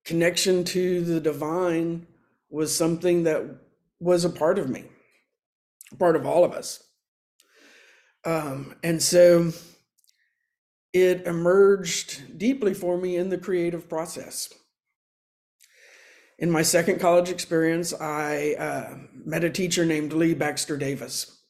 connection 0.07 0.65
to 0.65 1.03
the 1.03 1.21
divine 1.21 2.07
was 2.49 2.75
something 2.75 3.25
that 3.25 3.43
was 4.01 4.25
a 4.25 4.31
part 4.31 4.59
of 4.59 4.71
me, 4.71 4.85
a 5.93 5.97
part 5.97 6.17
of 6.17 6.25
all 6.25 6.45
of 6.45 6.53
us. 6.53 6.83
Um, 8.25 8.77
and 8.83 9.03
so 9.03 9.53
it 10.93 11.27
emerged 11.27 12.39
deeply 12.39 12.73
for 12.73 12.97
me 12.97 13.17
in 13.17 13.29
the 13.29 13.39
creative 13.39 13.89
process. 13.89 14.53
In 16.39 16.51
my 16.51 16.63
second 16.63 17.01
college 17.01 17.31
experience, 17.31 17.93
I 17.93 18.55
uh, 18.59 18.99
met 19.13 19.45
a 19.45 19.51
teacher 19.51 19.85
named 19.85 20.13
Lee 20.13 20.35
Baxter 20.35 20.77
Davis. 20.77 21.43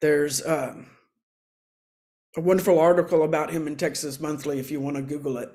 There's 0.00 0.42
uh, 0.42 0.74
a 2.36 2.40
wonderful 2.40 2.80
article 2.80 3.22
about 3.22 3.52
him 3.52 3.66
in 3.66 3.76
Texas 3.76 4.18
Monthly 4.18 4.58
if 4.58 4.70
you 4.70 4.80
want 4.80 4.96
to 4.96 5.02
Google 5.02 5.36
it. 5.36 5.52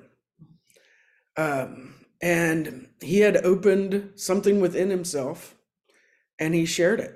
Um, 1.38 1.94
and 2.20 2.88
he 3.00 3.20
had 3.20 3.36
opened 3.36 4.10
something 4.16 4.60
within 4.60 4.90
himself 4.90 5.54
and 6.36 6.52
he 6.52 6.66
shared 6.66 6.98
it. 6.98 7.14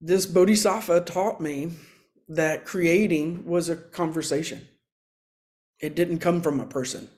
This 0.00 0.24
Bodhisattva 0.24 1.02
taught 1.02 1.38
me 1.38 1.72
that 2.30 2.64
creating 2.64 3.44
was 3.44 3.68
a 3.68 3.76
conversation, 3.76 4.66
it 5.80 5.94
didn't 5.94 6.20
come 6.20 6.40
from 6.40 6.60
a 6.60 6.66
person. 6.66 7.10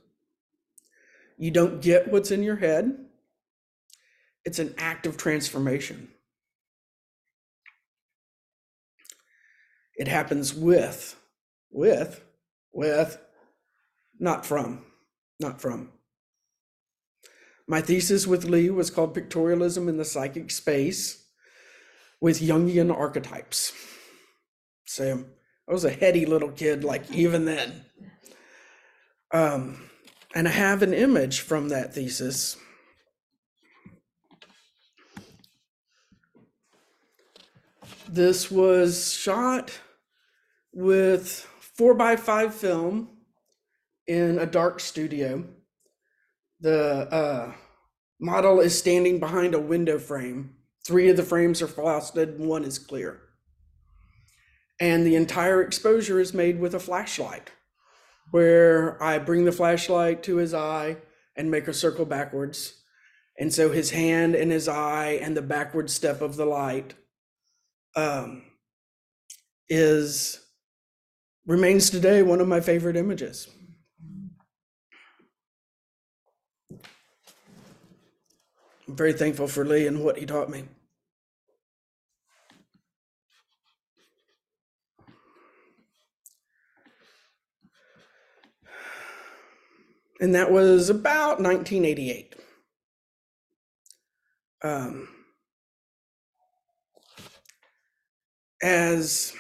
You 1.39 1.53
don't 1.53 1.81
get 1.81 2.11
what's 2.11 2.33
in 2.33 2.43
your 2.43 2.57
head, 2.57 2.99
it's 4.45 4.59
an 4.59 4.75
act 4.77 5.07
of 5.07 5.17
transformation. 5.17 6.09
It 9.95 10.09
happens 10.09 10.53
with, 10.53 11.15
with, 11.71 12.25
with, 12.73 13.19
not 14.23 14.47
from, 14.47 14.85
not 15.41 15.61
from. 15.61 15.91
My 17.67 17.81
thesis 17.81 18.25
with 18.25 18.45
Lee 18.45 18.71
was 18.71 18.89
called 18.89 19.17
Pictorialism 19.17 19.89
in 19.89 19.97
the 19.97 20.05
Psychic 20.05 20.53
Space 20.53 21.27
with 22.21 22.41
Jungian 22.41 22.97
Archetypes. 22.97 23.73
So 24.87 25.25
I 25.69 25.73
was 25.73 25.85
a 25.85 25.91
heady 25.91 26.25
little 26.25 26.53
kid, 26.53 26.85
like 26.85 27.11
even 27.11 27.47
then. 27.47 27.85
Um, 29.33 29.91
and 30.37 30.47
I 30.47 30.53
have 30.53 30.83
an 30.83 30.95
image 30.95 31.41
from 31.41 31.71
that 31.71 31.93
thesis. 31.93 32.57
This 38.09 38.53
was 38.53 39.13
shot 39.13 39.81
with 40.73 41.49
four 41.59 41.95
by 41.95 42.15
five 42.15 42.55
film 42.55 43.09
in 44.13 44.39
a 44.39 44.47
dark 44.47 44.79
studio. 44.79 45.45
The 46.61 47.09
uh, 47.11 47.53
model 48.21 48.61
is 48.61 48.79
standing 48.79 49.19
behind 49.19 49.55
a 49.55 49.61
window 49.61 49.99
frame. 49.99 50.55
Three 50.87 51.09
of 51.09 51.17
the 51.17 51.23
frames 51.23 51.63
are 51.63 51.67
frosted, 51.67 52.39
one 52.39 52.65
is 52.65 52.79
clear. 52.79 53.21
And 54.79 55.07
the 55.07 55.17
entire 55.17 55.63
exposure 55.63 56.21
is 56.21 56.35
made 56.35 56.61
with 56.61 56.75
a 56.75 56.81
flashlight, 56.81 57.53
where 58.33 59.03
I 59.03 59.19
bring 59.19 59.45
the 59.45 59.53
flashlight 59.53 60.23
to 60.25 60.37
his 60.37 60.53
eye 60.53 60.99
and 61.37 61.51
make 61.51 61.69
a 61.69 61.75
circle 61.75 62.05
backwards. 62.05 62.83
And 63.39 63.53
so 63.53 63.71
his 63.71 63.93
hand 63.93 64.35
and 64.35 64.53
his 64.53 64.69
eye 64.69 65.19
and 65.23 65.37
the 65.37 65.43
backward 65.43 65.89
step 65.89 66.21
of 66.21 66.37
the 66.37 66.45
light 66.45 66.95
um, 67.97 68.43
is 69.69 70.45
remains 71.47 71.89
today 71.89 72.23
one 72.23 72.41
of 72.41 72.49
my 72.49 72.61
favorite 72.61 72.97
images. 72.97 73.49
I'm 78.89 78.97
very 78.97 79.13
thankful 79.13 79.47
for 79.47 79.65
Lee 79.65 79.87
and 79.87 80.03
what 80.05 80.19
he 80.19 80.27
taught 80.27 80.51
me. 80.51 80.65
And 90.21 90.35
that 90.35 90.53
was 90.53 90.89
about 90.89 91.41
1988. 91.41 92.37
Um, 94.63 95.09
as 98.63 99.35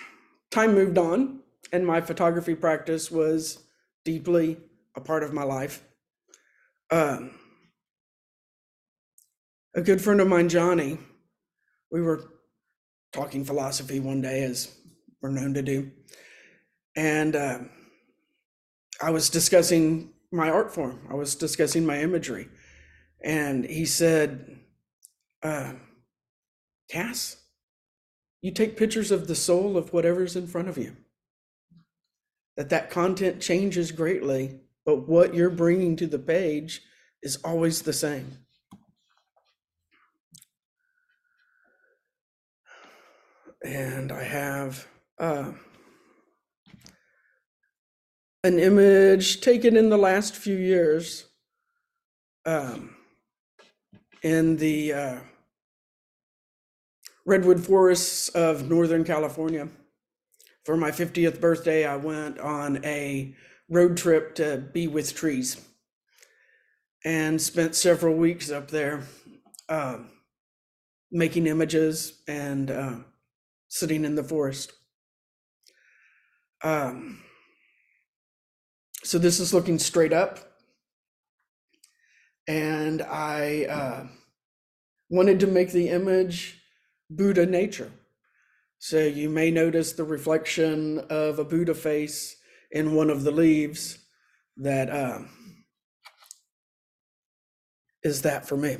time 0.50 0.74
moved 0.74 0.98
on 0.98 1.38
and 1.72 1.86
my 1.86 2.00
photography 2.00 2.56
practice 2.56 3.10
was 3.10 3.62
deeply 4.04 4.58
a 4.96 5.00
part 5.00 5.22
of 5.22 5.32
my 5.32 5.44
life, 5.44 5.84
um, 6.90 7.30
a 9.74 9.80
good 9.80 10.02
friend 10.02 10.20
of 10.20 10.28
mine, 10.28 10.48
Johnny, 10.48 10.98
we 11.90 12.02
were 12.02 12.32
talking 13.12 13.44
philosophy 13.44 14.00
one 14.00 14.20
day, 14.20 14.42
as 14.42 14.74
we're 15.20 15.30
known 15.30 15.54
to 15.54 15.62
do. 15.62 15.90
And 16.94 17.34
uh, 17.34 17.58
I 19.00 19.10
was 19.10 19.30
discussing 19.30 20.12
my 20.30 20.50
art 20.50 20.74
form, 20.74 21.06
I 21.10 21.14
was 21.14 21.34
discussing 21.34 21.86
my 21.86 22.00
imagery. 22.00 22.48
And 23.24 23.64
he 23.64 23.84
said, 23.84 24.58
uh, 25.42 25.74
Cass, 26.90 27.36
you 28.40 28.50
take 28.50 28.76
pictures 28.76 29.10
of 29.10 29.28
the 29.28 29.34
soul 29.34 29.76
of 29.76 29.92
whatever's 29.92 30.36
in 30.36 30.46
front 30.46 30.68
of 30.68 30.76
you. 30.76 30.96
That 32.56 32.70
that 32.70 32.90
content 32.90 33.40
changes 33.40 33.92
greatly, 33.92 34.60
but 34.84 35.08
what 35.08 35.34
you're 35.34 35.50
bringing 35.50 35.96
to 35.96 36.06
the 36.06 36.18
page 36.18 36.82
is 37.22 37.36
always 37.44 37.82
the 37.82 37.92
same. 37.92 38.41
And 43.64 44.10
I 44.12 44.24
have 44.24 44.86
uh, 45.18 45.52
an 48.44 48.58
image 48.58 49.40
taken 49.40 49.76
in 49.76 49.90
the 49.90 49.96
last 49.96 50.34
few 50.34 50.56
years 50.56 51.26
um, 52.44 52.96
in 54.22 54.56
the 54.56 54.92
uh, 54.92 55.18
redwood 57.24 57.64
forests 57.64 58.28
of 58.30 58.68
Northern 58.68 59.04
California. 59.04 59.68
For 60.64 60.76
my 60.76 60.90
50th 60.90 61.40
birthday, 61.40 61.84
I 61.84 61.96
went 61.96 62.38
on 62.38 62.84
a 62.84 63.34
road 63.68 63.96
trip 63.96 64.34
to 64.36 64.58
be 64.72 64.86
with 64.86 65.14
trees 65.14 65.60
and 67.04 67.40
spent 67.40 67.74
several 67.74 68.14
weeks 68.14 68.50
up 68.50 68.70
there 68.70 69.02
uh, 69.68 69.98
making 71.10 71.46
images 71.46 72.22
and 72.28 72.70
uh, 72.70 72.94
sitting 73.72 74.04
in 74.04 74.14
the 74.16 74.22
forest. 74.22 74.70
Um, 76.62 77.22
so 79.02 79.16
this 79.18 79.40
is 79.40 79.54
looking 79.54 79.78
straight 79.78 80.12
up. 80.12 80.40
And 82.46 83.00
I 83.00 83.64
uh, 83.64 84.06
wanted 85.08 85.40
to 85.40 85.46
make 85.46 85.72
the 85.72 85.88
image 85.88 86.60
Buddha 87.08 87.46
nature. 87.46 87.90
So 88.78 88.98
you 88.98 89.30
may 89.30 89.50
notice 89.50 89.92
the 89.92 90.04
reflection 90.04 90.98
of 91.08 91.38
a 91.38 91.44
Buddha 91.44 91.72
face 91.72 92.36
in 92.70 92.94
one 92.94 93.08
of 93.08 93.24
the 93.24 93.30
leaves 93.30 93.96
that 94.58 94.90
uh, 94.90 95.20
is 98.02 98.20
that 98.20 98.46
for 98.46 98.58
me. 98.58 98.76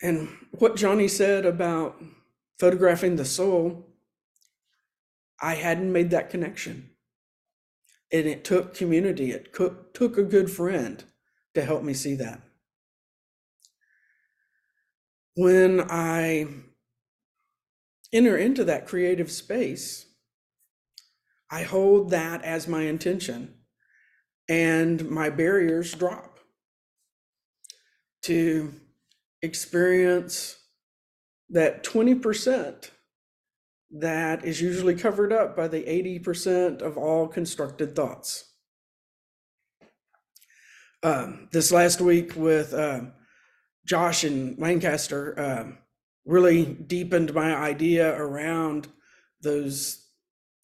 And 0.00 0.28
what 0.52 0.76
Johnny 0.76 1.08
said 1.08 1.44
about 1.44 2.00
photographing 2.58 3.16
the 3.16 3.24
soul, 3.24 3.86
I 5.40 5.54
hadn't 5.54 5.92
made 5.92 6.10
that 6.10 6.30
connection. 6.30 6.90
And 8.12 8.26
it 8.26 8.44
took 8.44 8.74
community, 8.74 9.32
it 9.32 9.52
took 9.52 10.18
a 10.18 10.22
good 10.22 10.50
friend 10.50 11.04
to 11.54 11.62
help 11.62 11.82
me 11.82 11.92
see 11.94 12.14
that. 12.14 12.40
When 15.34 15.80
I 15.90 16.46
enter 18.12 18.36
into 18.36 18.64
that 18.64 18.86
creative 18.86 19.30
space, 19.30 20.06
I 21.50 21.62
hold 21.62 22.10
that 22.10 22.42
as 22.42 22.66
my 22.66 22.82
intention, 22.82 23.54
and 24.48 25.08
my 25.08 25.30
barriers 25.30 25.94
drop 25.94 26.38
to 28.22 28.72
experience 29.42 30.56
that 31.50 31.84
20% 31.84 32.90
that 33.90 34.44
is 34.44 34.60
usually 34.60 34.94
covered 34.94 35.32
up 35.32 35.56
by 35.56 35.66
the 35.68 35.82
80% 35.82 36.82
of 36.82 36.98
all 36.98 37.26
constructed 37.26 37.96
thoughts. 37.96 38.52
Um, 41.02 41.48
this 41.52 41.72
last 41.72 42.00
week 42.00 42.32
with 42.36 42.74
uh, 42.74 43.02
Josh 43.86 44.24
and 44.24 44.58
Lancaster 44.58 45.38
uh, 45.38 45.64
really 46.26 46.64
deepened 46.64 47.32
my 47.32 47.54
idea 47.54 48.14
around 48.16 48.88
those 49.40 50.04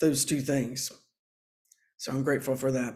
those 0.01 0.25
two 0.25 0.41
things. 0.41 0.91
So 1.97 2.13
I'm 2.13 2.25
grateful 2.25 2.57
for 2.57 2.73
that. 2.73 2.95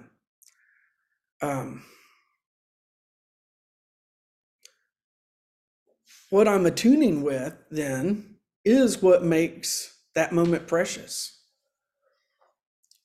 What 6.30 6.48
I'm 6.48 6.66
attuning 6.66 7.22
with 7.22 7.54
then 7.70 8.36
is 8.64 9.02
what 9.02 9.22
makes 9.24 9.96
that 10.14 10.32
moment 10.32 10.66
precious, 10.66 11.40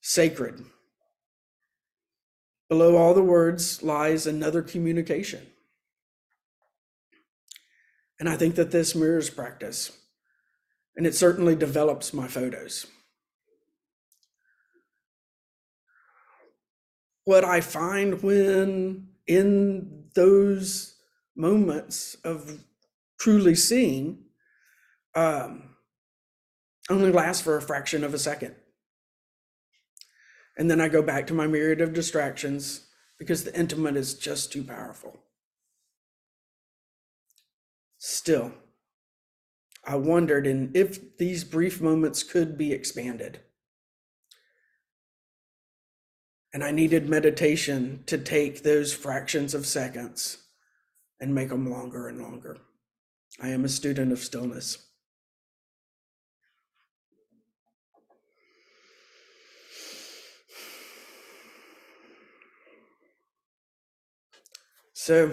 sacred. 0.01 0.63
Below 2.69 2.97
all 2.97 3.13
the 3.13 3.23
words 3.23 3.83
lies 3.83 4.25
another 4.25 4.61
communication. 4.61 5.45
And 8.19 8.27
I 8.27 8.35
think 8.35 8.55
that 8.55 8.71
this 8.71 8.95
mirrors 8.95 9.29
practice, 9.29 9.91
and 10.95 11.05
it 11.05 11.15
certainly 11.15 11.55
develops 11.55 12.13
my 12.13 12.27
photos. 12.27 12.87
What 17.25 17.45
I 17.45 17.61
find 17.61 18.21
when 18.21 19.07
in 19.27 20.09
those 20.13 20.97
moments 21.35 22.15
of 22.23 22.59
truly 23.23 23.55
seeing 23.55 24.17
um, 25.15 25.75
only 26.89 27.09
lasts 27.09 27.41
for 27.41 27.55
a 27.55 27.61
fraction 27.61 28.03
of 28.03 28.13
a 28.13 28.19
second. 28.19 28.53
And 30.57 30.69
then 30.69 30.81
I 30.81 30.89
go 30.89 31.01
back 31.01 31.27
to 31.27 31.33
my 31.33 31.47
myriad 31.47 31.79
of 31.79 31.93
distractions 31.93 32.85
because 33.17 33.45
the 33.45 33.57
intimate 33.57 33.95
is 33.95 34.15
just 34.15 34.51
too 34.51 34.61
powerful. 34.61 35.21
Still, 37.97 38.51
I 39.85 39.95
wondered 39.95 40.45
in 40.45 40.71
if 40.73 41.17
these 41.17 41.45
brief 41.45 41.79
moments 41.79 42.23
could 42.23 42.57
be 42.57 42.73
expanded. 42.73 43.39
And 46.53 46.61
I 46.61 46.71
needed 46.71 47.07
meditation 47.07 48.03
to 48.07 48.17
take 48.17 48.63
those 48.63 48.93
fractions 48.93 49.53
of 49.53 49.65
seconds 49.65 50.39
and 51.21 51.33
make 51.33 51.47
them 51.47 51.71
longer 51.71 52.09
and 52.09 52.21
longer. 52.21 52.57
I 53.41 53.49
am 53.49 53.65
a 53.65 53.69
student 53.69 54.11
of 54.11 54.19
stillness. 54.19 54.77
So, 64.93 65.31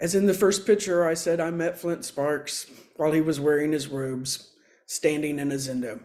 as 0.00 0.14
in 0.14 0.26
the 0.26 0.34
first 0.34 0.66
picture, 0.66 1.04
I 1.04 1.14
said 1.14 1.40
I 1.40 1.50
met 1.50 1.78
Flint 1.78 2.04
Sparks 2.04 2.70
while 2.94 3.10
he 3.10 3.20
was 3.20 3.40
wearing 3.40 3.72
his 3.72 3.88
robes, 3.88 4.52
standing 4.86 5.40
in 5.40 5.50
a 5.50 5.56
zendo. 5.56 6.00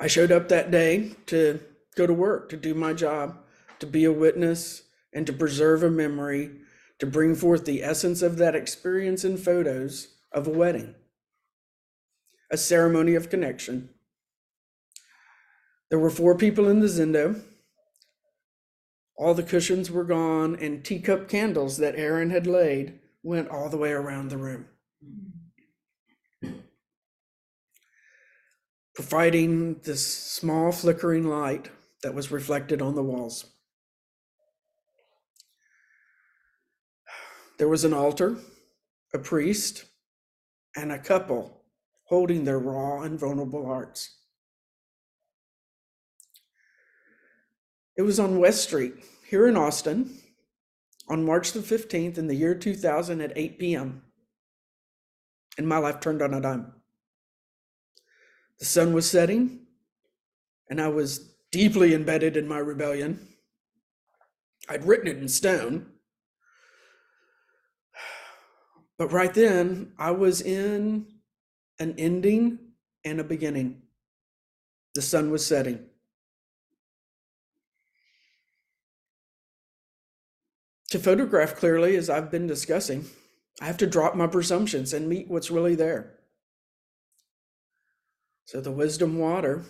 I 0.00 0.06
showed 0.06 0.32
up 0.32 0.48
that 0.48 0.70
day 0.70 1.12
to 1.26 1.60
go 1.96 2.06
to 2.06 2.14
work, 2.14 2.48
to 2.50 2.56
do 2.56 2.72
my 2.72 2.94
job, 2.94 3.40
to 3.80 3.86
be 3.86 4.04
a 4.04 4.12
witness, 4.12 4.84
and 5.12 5.26
to 5.26 5.32
preserve 5.32 5.82
a 5.82 5.90
memory 5.90 6.50
to 6.98 7.06
bring 7.06 7.34
forth 7.34 7.64
the 7.64 7.82
essence 7.82 8.22
of 8.22 8.36
that 8.38 8.54
experience 8.54 9.24
in 9.24 9.36
photos 9.36 10.16
of 10.32 10.46
a 10.46 10.50
wedding, 10.50 10.94
a 12.50 12.56
ceremony 12.56 13.14
of 13.14 13.30
connection. 13.30 13.90
There 15.90 15.98
were 15.98 16.10
four 16.10 16.36
people 16.36 16.68
in 16.68 16.80
the 16.80 16.86
Zendo. 16.86 17.42
All 19.16 19.34
the 19.34 19.42
cushions 19.42 19.90
were 19.90 20.04
gone, 20.04 20.56
and 20.56 20.84
teacup 20.84 21.28
candles 21.28 21.78
that 21.78 21.96
Aaron 21.96 22.30
had 22.30 22.46
laid 22.46 23.00
went 23.22 23.48
all 23.48 23.68
the 23.68 23.76
way 23.76 23.90
around 23.90 24.28
the 24.28 24.36
room, 24.36 24.66
providing 28.94 29.80
this 29.80 30.06
small 30.06 30.72
flickering 30.72 31.24
light 31.24 31.70
that 32.02 32.14
was 32.14 32.30
reflected 32.30 32.80
on 32.80 32.94
the 32.94 33.02
walls. 33.02 33.46
There 37.58 37.68
was 37.68 37.84
an 37.84 37.92
altar, 37.92 38.36
a 39.12 39.18
priest, 39.18 39.84
and 40.76 40.92
a 40.92 40.98
couple 40.98 41.64
holding 42.04 42.44
their 42.44 42.58
raw 42.58 43.02
and 43.02 43.18
vulnerable 43.18 43.66
hearts. 43.66 44.16
It 47.96 48.02
was 48.02 48.20
on 48.20 48.38
West 48.38 48.62
Street 48.62 48.94
here 49.26 49.48
in 49.48 49.56
Austin 49.56 50.18
on 51.08 51.24
March 51.24 51.52
the 51.52 51.60
15th 51.60 52.16
in 52.16 52.28
the 52.28 52.36
year 52.36 52.54
2000 52.54 53.20
at 53.20 53.32
8 53.34 53.58
p.m. 53.58 54.02
And 55.58 55.66
my 55.66 55.78
life 55.78 55.98
turned 55.98 56.22
on 56.22 56.32
a 56.32 56.40
dime. 56.40 56.72
The 58.60 58.66
sun 58.66 58.92
was 58.92 59.10
setting, 59.10 59.66
and 60.70 60.80
I 60.80 60.88
was 60.88 61.34
deeply 61.50 61.92
embedded 61.92 62.36
in 62.36 62.46
my 62.46 62.58
rebellion. 62.58 63.26
I'd 64.68 64.86
written 64.86 65.08
it 65.08 65.18
in 65.18 65.28
stone 65.28 65.86
but 68.98 69.12
right 69.12 69.32
then, 69.32 69.92
I 69.96 70.10
was 70.10 70.40
in 70.40 71.06
an 71.78 71.94
ending 71.96 72.58
and 73.04 73.20
a 73.20 73.24
beginning. 73.24 73.82
The 74.94 75.02
sun 75.02 75.30
was 75.30 75.46
setting. 75.46 75.86
To 80.90 80.98
photograph 80.98 81.54
clearly, 81.54 81.96
as 81.96 82.10
I've 82.10 82.30
been 82.30 82.46
discussing, 82.46 83.04
I 83.60 83.66
have 83.66 83.76
to 83.78 83.86
drop 83.86 84.16
my 84.16 84.26
presumptions 84.26 84.92
and 84.92 85.08
meet 85.08 85.28
what's 85.28 85.50
really 85.50 85.74
there. 85.74 86.14
So 88.46 88.60
the 88.60 88.72
wisdom 88.72 89.18
water 89.18 89.64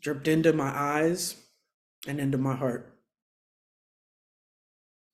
dripped 0.00 0.28
into 0.28 0.52
my 0.52 0.68
eyes 0.68 1.36
and 2.06 2.20
into 2.20 2.38
my 2.38 2.54
heart, 2.54 2.94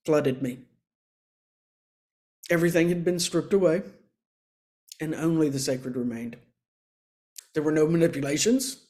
flooded 0.05 0.43
me. 0.43 0.59
Everything 2.51 2.89
had 2.89 3.05
been 3.05 3.19
stripped 3.19 3.53
away, 3.53 3.83
and 5.01 5.15
only 5.15 5.49
the 5.49 5.59
sacred 5.59 5.97
remained. 5.97 6.37
There 7.55 7.63
were 7.63 7.73
no 7.73 7.87
manipulations, 7.87 8.85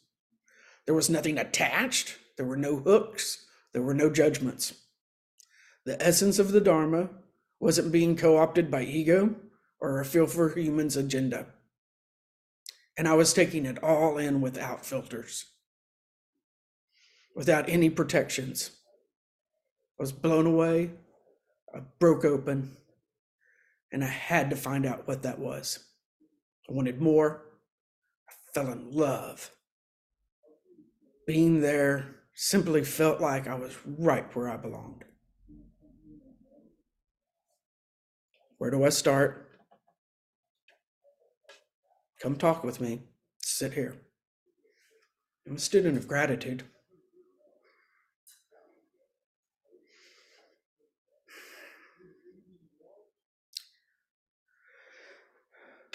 there 0.86 0.94
was 0.94 1.10
nothing 1.10 1.38
attached, 1.38 2.16
there 2.36 2.46
were 2.46 2.56
no 2.56 2.76
hooks, 2.76 3.46
there 3.72 3.82
were 3.82 3.94
no 3.94 4.10
judgments. 4.10 4.74
The 5.84 6.00
essence 6.02 6.38
of 6.38 6.52
the 6.52 6.60
Dharma 6.60 7.10
wasn't 7.60 7.92
being 7.92 8.16
co 8.16 8.38
opted 8.38 8.70
by 8.70 8.82
ego 8.82 9.36
or 9.80 10.00
a 10.00 10.04
feel 10.04 10.26
for 10.26 10.48
humans 10.48 10.96
agenda. 10.96 11.46
And 12.96 13.06
I 13.06 13.14
was 13.14 13.32
taking 13.32 13.66
it 13.66 13.82
all 13.82 14.18
in 14.18 14.40
without 14.40 14.86
filters, 14.86 15.44
without 17.34 17.68
any 17.68 17.90
protections. 17.90 18.70
I 19.98 20.02
was 20.02 20.12
blown 20.12 20.46
away, 20.46 20.90
I 21.74 21.80
broke 21.98 22.24
open, 22.24 22.76
and 23.94 24.02
I 24.02 24.08
had 24.08 24.50
to 24.50 24.56
find 24.56 24.84
out 24.84 25.06
what 25.06 25.22
that 25.22 25.38
was. 25.38 25.78
I 26.68 26.72
wanted 26.72 27.00
more. 27.00 27.44
I 28.28 28.32
fell 28.52 28.72
in 28.72 28.90
love. 28.90 29.52
Being 31.28 31.60
there 31.60 32.16
simply 32.34 32.82
felt 32.82 33.20
like 33.20 33.46
I 33.46 33.54
was 33.54 33.76
right 33.86 34.26
where 34.34 34.48
I 34.48 34.56
belonged. 34.56 35.04
Where 38.58 38.72
do 38.72 38.84
I 38.84 38.88
start? 38.88 39.60
Come 42.20 42.34
talk 42.34 42.64
with 42.64 42.80
me. 42.80 43.02
Sit 43.44 43.74
here. 43.74 43.94
I'm 45.46 45.54
a 45.54 45.60
student 45.60 45.96
of 45.96 46.08
gratitude. 46.08 46.64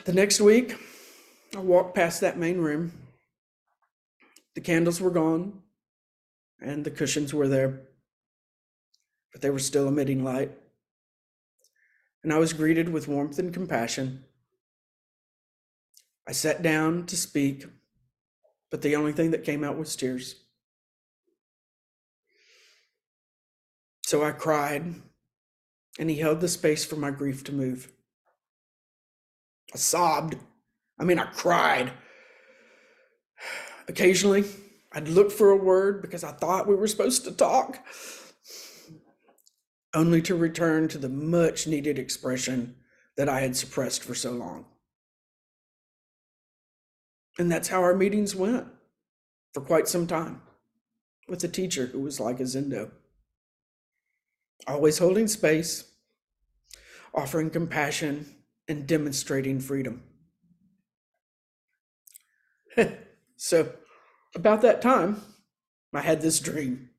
The 0.05 0.13
next 0.13 0.39
week, 0.39 0.77
I 1.55 1.59
walked 1.59 1.93
past 1.93 2.21
that 2.21 2.37
main 2.37 2.59
room. 2.59 2.93
The 4.55 4.61
candles 4.61 5.01
were 5.01 5.11
gone 5.11 5.61
and 6.61 6.85
the 6.85 6.91
cushions 6.91 7.33
were 7.33 7.49
there, 7.49 7.81
but 9.31 9.41
they 9.41 9.49
were 9.49 9.59
still 9.59 9.87
emitting 9.87 10.23
light. 10.23 10.51
And 12.23 12.31
I 12.31 12.37
was 12.37 12.53
greeted 12.53 12.89
with 12.89 13.07
warmth 13.09 13.39
and 13.39 13.53
compassion. 13.53 14.23
I 16.27 16.31
sat 16.31 16.61
down 16.61 17.05
to 17.07 17.17
speak, 17.17 17.65
but 18.71 18.81
the 18.81 18.95
only 18.95 19.11
thing 19.11 19.31
that 19.31 19.43
came 19.43 19.63
out 19.63 19.77
was 19.77 19.95
tears. 19.95 20.35
So 24.05 24.23
I 24.23 24.31
cried, 24.31 24.95
and 25.99 26.09
he 26.09 26.17
held 26.17 26.39
the 26.39 26.47
space 26.47 26.85
for 26.85 26.95
my 26.95 27.11
grief 27.11 27.43
to 27.45 27.51
move. 27.51 27.91
I 29.73 29.77
sobbed. 29.77 30.35
I 30.99 31.03
mean, 31.03 31.19
I 31.19 31.25
cried. 31.25 31.91
Occasionally, 33.87 34.45
I'd 34.91 35.07
look 35.07 35.31
for 35.31 35.51
a 35.51 35.55
word 35.55 36.01
because 36.01 36.23
I 36.23 36.31
thought 36.31 36.67
we 36.67 36.75
were 36.75 36.87
supposed 36.87 37.23
to 37.25 37.31
talk, 37.31 37.79
only 39.93 40.21
to 40.23 40.35
return 40.35 40.87
to 40.89 40.97
the 40.97 41.09
much 41.09 41.67
needed 41.67 41.99
expression 41.99 42.75
that 43.17 43.29
I 43.29 43.41
had 43.41 43.55
suppressed 43.55 44.03
for 44.03 44.15
so 44.15 44.31
long. 44.31 44.65
And 47.37 47.51
that's 47.51 47.67
how 47.67 47.81
our 47.81 47.95
meetings 47.95 48.35
went 48.35 48.67
for 49.53 49.61
quite 49.61 49.87
some 49.87 50.07
time 50.07 50.41
with 51.27 51.43
a 51.43 51.47
teacher 51.47 51.85
who 51.87 52.01
was 52.01 52.19
like 52.19 52.39
a 52.39 52.43
Zendo, 52.43 52.91
always 54.67 54.97
holding 54.97 55.27
space, 55.27 55.85
offering 57.13 57.49
compassion 57.49 58.35
and 58.69 58.85
demonstrating 58.85 59.59
freedom. 59.59 60.03
so, 63.35 63.73
about 64.35 64.61
that 64.61 64.81
time, 64.81 65.21
I 65.93 66.01
had 66.01 66.21
this 66.21 66.39
dream. 66.39 66.91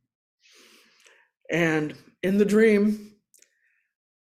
And 1.48 1.94
in 2.22 2.38
the 2.38 2.44
dream, 2.44 3.12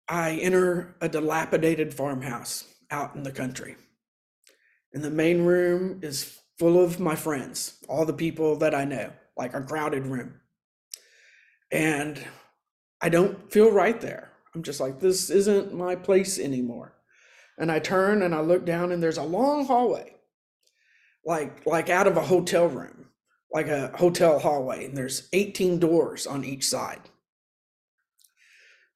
I 0.09 0.33
enter 0.33 0.97
a 1.01 1.09
dilapidated 1.09 1.95
farmhouse 1.95 2.65
out 2.91 3.15
in 3.15 3.23
the 3.23 3.31
country. 3.31 3.77
And 4.93 5.05
the 5.05 5.11
main 5.11 5.45
room 5.45 6.01
is 6.03 6.39
full 6.59 6.83
of 6.83 6.99
my 6.99 7.15
friends, 7.15 7.79
all 7.89 8.05
the 8.05 8.13
people 8.13 8.57
that 8.57 8.75
I 8.75 8.85
know, 8.85 9.13
like 9.37 9.55
a 9.55 9.61
crowded 9.61 10.07
room. 10.07 10.41
And 11.71 12.21
I 13.01 13.11
don't 13.11 13.53
feel 13.53 13.71
right 13.71 14.01
there. 14.01 14.33
I'm 14.55 14.63
just 14.65 14.81
like, 14.81 14.99
this 14.99 15.31
isn't 15.31 15.73
my 15.73 15.95
place 15.95 16.39
anymore 16.39 16.98
and 17.59 17.73
I 17.73 17.81
turn 17.81 18.23
and 18.23 18.35
I 18.35 18.41
look 18.41 18.65
down 18.65 18.93
and 18.93 19.03
there's 19.03 19.19
a 19.19 19.23
long 19.23 19.67
hallway, 19.67 20.15
like 21.25 21.67
like 21.67 21.91
out 21.91 22.07
of 22.07 22.17
a 22.17 22.23
hotel 22.23 22.69
room, 22.69 23.09
like 23.53 23.67
a 23.67 23.89
hotel 23.97 24.39
hallway, 24.39 24.85
and 24.85 24.97
there's 24.97 25.29
18 25.33 25.81
doors 25.81 26.27
on 26.27 26.45
each 26.45 26.67
side. 26.67 27.01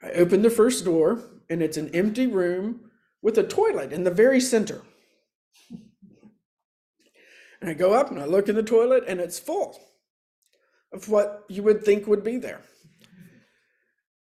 I 0.02 0.10
open 0.12 0.42
the 0.42 0.50
first 0.50 0.84
door 0.84 1.20
and 1.50 1.62
it's 1.62 1.76
an 1.76 1.94
empty 1.94 2.26
room 2.26 2.90
with 3.20 3.36
a 3.36 3.44
toilet 3.44 3.92
in 3.92 4.04
the 4.04 4.10
very 4.10 4.40
center. 4.40 4.82
And 7.60 7.70
I 7.70 7.74
go 7.74 7.94
up 7.94 8.10
and 8.10 8.18
I 8.18 8.24
look 8.24 8.48
in 8.48 8.56
the 8.56 8.62
toilet 8.64 9.04
and 9.06 9.20
it's 9.20 9.38
full 9.38 9.78
of 10.92 11.08
what 11.08 11.44
you 11.48 11.62
would 11.62 11.84
think 11.84 12.06
would 12.06 12.24
be 12.24 12.36
there. 12.36 12.60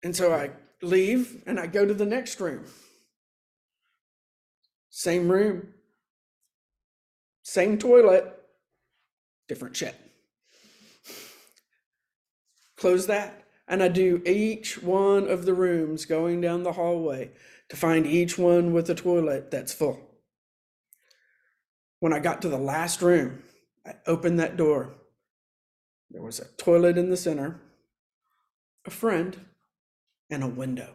And 0.03 0.15
so 0.15 0.31
I 0.33 0.51
leave 0.83 1.41
and 1.47 1.59
I 1.59 1.65
go 1.65 1.85
to 1.85 1.93
the 1.95 2.05
next 2.05 2.39
room 2.39 2.65
same 4.95 5.29
room, 5.29 5.73
same 7.43 7.77
toilet, 7.77 8.33
different 9.49 9.75
shit. 9.75 9.93
Close 12.77 13.05
that. 13.07 13.43
And 13.67 13.83
I 13.83 13.89
do 13.89 14.21
each 14.25 14.81
one 14.81 15.27
of 15.27 15.45
the 15.45 15.53
rooms 15.53 16.05
going 16.05 16.39
down 16.39 16.63
the 16.63 16.71
hallway 16.71 17.31
to 17.67 17.75
find 17.75 18.05
each 18.05 18.37
one 18.37 18.71
with 18.71 18.89
a 18.89 18.95
toilet 18.95 19.51
that's 19.51 19.73
full. 19.73 19.99
When 21.99 22.13
I 22.13 22.19
got 22.19 22.41
to 22.43 22.49
the 22.49 22.57
last 22.57 23.01
room, 23.01 23.43
I 23.85 23.95
opened 24.07 24.39
that 24.39 24.55
door. 24.55 24.95
There 26.09 26.21
was 26.21 26.39
a 26.39 26.45
toilet 26.55 26.97
in 26.97 27.09
the 27.09 27.17
center, 27.17 27.59
a 28.85 28.91
friend, 28.91 29.37
and 30.29 30.41
a 30.41 30.47
window. 30.47 30.93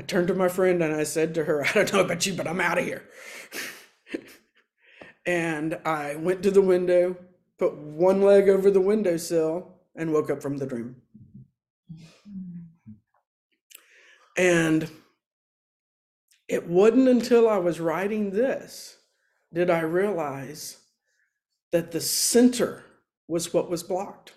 I 0.00 0.02
turned 0.02 0.28
to 0.28 0.34
my 0.34 0.48
friend 0.48 0.82
and 0.82 0.94
I 0.94 1.04
said 1.04 1.34
to 1.34 1.44
her, 1.44 1.62
I 1.62 1.72
don't 1.74 1.92
know 1.92 2.00
about 2.00 2.24
you, 2.24 2.32
but 2.32 2.48
I'm 2.48 2.58
out 2.58 2.78
of 2.78 2.86
here. 2.86 3.02
and 5.26 5.78
I 5.84 6.16
went 6.16 6.42
to 6.44 6.50
the 6.50 6.62
window, 6.62 7.16
put 7.58 7.76
one 7.76 8.22
leg 8.22 8.48
over 8.48 8.70
the 8.70 8.80
windowsill, 8.80 9.76
and 9.94 10.10
woke 10.10 10.30
up 10.30 10.40
from 10.40 10.56
the 10.56 10.64
dream. 10.64 10.96
And 14.38 14.90
it 16.48 16.66
wasn't 16.66 17.08
until 17.08 17.46
I 17.46 17.58
was 17.58 17.78
writing 17.78 18.30
this 18.30 18.96
did 19.52 19.68
I 19.68 19.80
realize 19.80 20.78
that 21.72 21.90
the 21.90 22.00
center 22.00 22.84
was 23.28 23.52
what 23.52 23.68
was 23.68 23.82
blocked. 23.82 24.32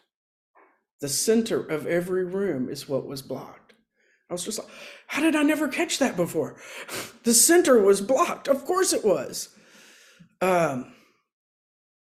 The 1.00 1.08
center 1.08 1.62
of 1.62 1.88
every 1.88 2.26
room 2.26 2.68
is 2.68 2.90
what 2.90 3.06
was 3.06 3.22
blocked. 3.22 3.63
I 4.34 4.36
was 4.36 4.46
just 4.46 4.58
like, 4.58 4.68
how 5.06 5.22
did 5.22 5.36
I 5.36 5.44
never 5.44 5.68
catch 5.68 6.00
that 6.00 6.18
before? 6.18 6.56
The 7.24 7.36
center 7.36 7.80
was 7.80 8.02
blocked. 8.02 8.50
Of 8.50 8.66
course 8.66 8.92
it 8.92 9.06
was. 9.06 9.48
Um, 10.42 10.94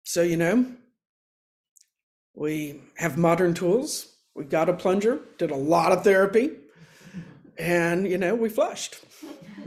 so, 0.04 0.22
you 0.22 0.38
know, 0.38 0.64
we 2.34 2.80
have 2.96 3.18
modern 3.18 3.52
tools. 3.52 4.14
We 4.34 4.44
got 4.44 4.70
a 4.70 4.72
plunger, 4.72 5.20
did 5.36 5.50
a 5.50 5.56
lot 5.56 5.92
of 5.92 6.04
therapy, 6.04 6.52
and, 7.58 8.08
you 8.08 8.16
know, 8.16 8.34
we 8.34 8.48
flushed. 8.48 9.00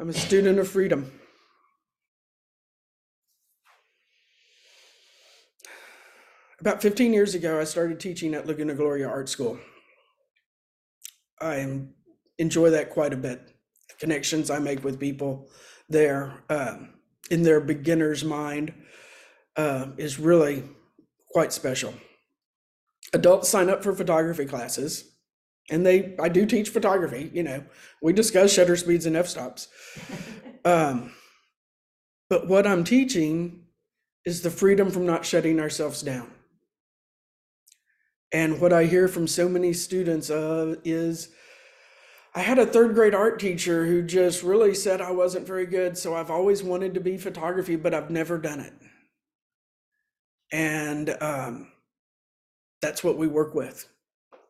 I'm 0.00 0.08
a 0.08 0.14
student 0.14 0.58
of 0.58 0.68
freedom. 0.68 1.12
About 6.58 6.80
15 6.80 7.12
years 7.12 7.34
ago, 7.34 7.60
I 7.60 7.64
started 7.64 8.00
teaching 8.00 8.32
at 8.32 8.46
Laguna 8.46 8.74
Gloria 8.74 9.08
Art 9.08 9.28
School. 9.28 9.58
I 11.44 11.78
enjoy 12.38 12.70
that 12.70 12.90
quite 12.90 13.12
a 13.12 13.16
bit. 13.16 13.46
The 13.88 13.94
connections 13.98 14.50
I 14.50 14.58
make 14.58 14.82
with 14.82 14.98
people 14.98 15.50
there 15.88 16.42
um, 16.48 16.94
in 17.30 17.42
their 17.42 17.60
beginner's 17.60 18.24
mind 18.24 18.72
uh, 19.56 19.88
is 19.98 20.18
really 20.18 20.64
quite 21.30 21.52
special. 21.52 21.92
Adults 23.12 23.48
sign 23.48 23.68
up 23.68 23.84
for 23.84 23.94
photography 23.94 24.46
classes, 24.46 25.12
and 25.70 25.84
they 25.84 26.16
I 26.18 26.28
do 26.28 26.46
teach 26.46 26.70
photography. 26.70 27.30
You 27.32 27.42
know, 27.42 27.64
we 28.02 28.12
discuss 28.12 28.52
shutter 28.52 28.76
speeds 28.76 29.06
and 29.06 29.14
f 29.14 29.28
stops. 29.28 29.68
um, 30.64 31.12
but 32.30 32.48
what 32.48 32.66
I'm 32.66 32.82
teaching 32.82 33.66
is 34.24 34.40
the 34.40 34.50
freedom 34.50 34.90
from 34.90 35.04
not 35.04 35.26
shutting 35.26 35.60
ourselves 35.60 36.00
down. 36.00 36.33
And 38.34 38.60
what 38.60 38.72
I 38.72 38.86
hear 38.86 39.06
from 39.06 39.28
so 39.28 39.48
many 39.48 39.72
students 39.72 40.28
uh, 40.28 40.74
is 40.82 41.28
I 42.34 42.40
had 42.40 42.58
a 42.58 42.66
third 42.66 42.96
grade 42.96 43.14
art 43.14 43.38
teacher 43.38 43.86
who 43.86 44.02
just 44.02 44.42
really 44.42 44.74
said 44.74 45.00
I 45.00 45.12
wasn't 45.12 45.46
very 45.46 45.66
good. 45.66 45.96
So 45.96 46.16
I've 46.16 46.32
always 46.32 46.60
wanted 46.60 46.94
to 46.94 47.00
be 47.00 47.16
photography, 47.16 47.76
but 47.76 47.94
I've 47.94 48.10
never 48.10 48.36
done 48.36 48.58
it. 48.58 48.72
And 50.50 51.16
um, 51.20 51.68
that's 52.82 53.04
what 53.04 53.16
we 53.16 53.28
work 53.28 53.54
with 53.54 53.88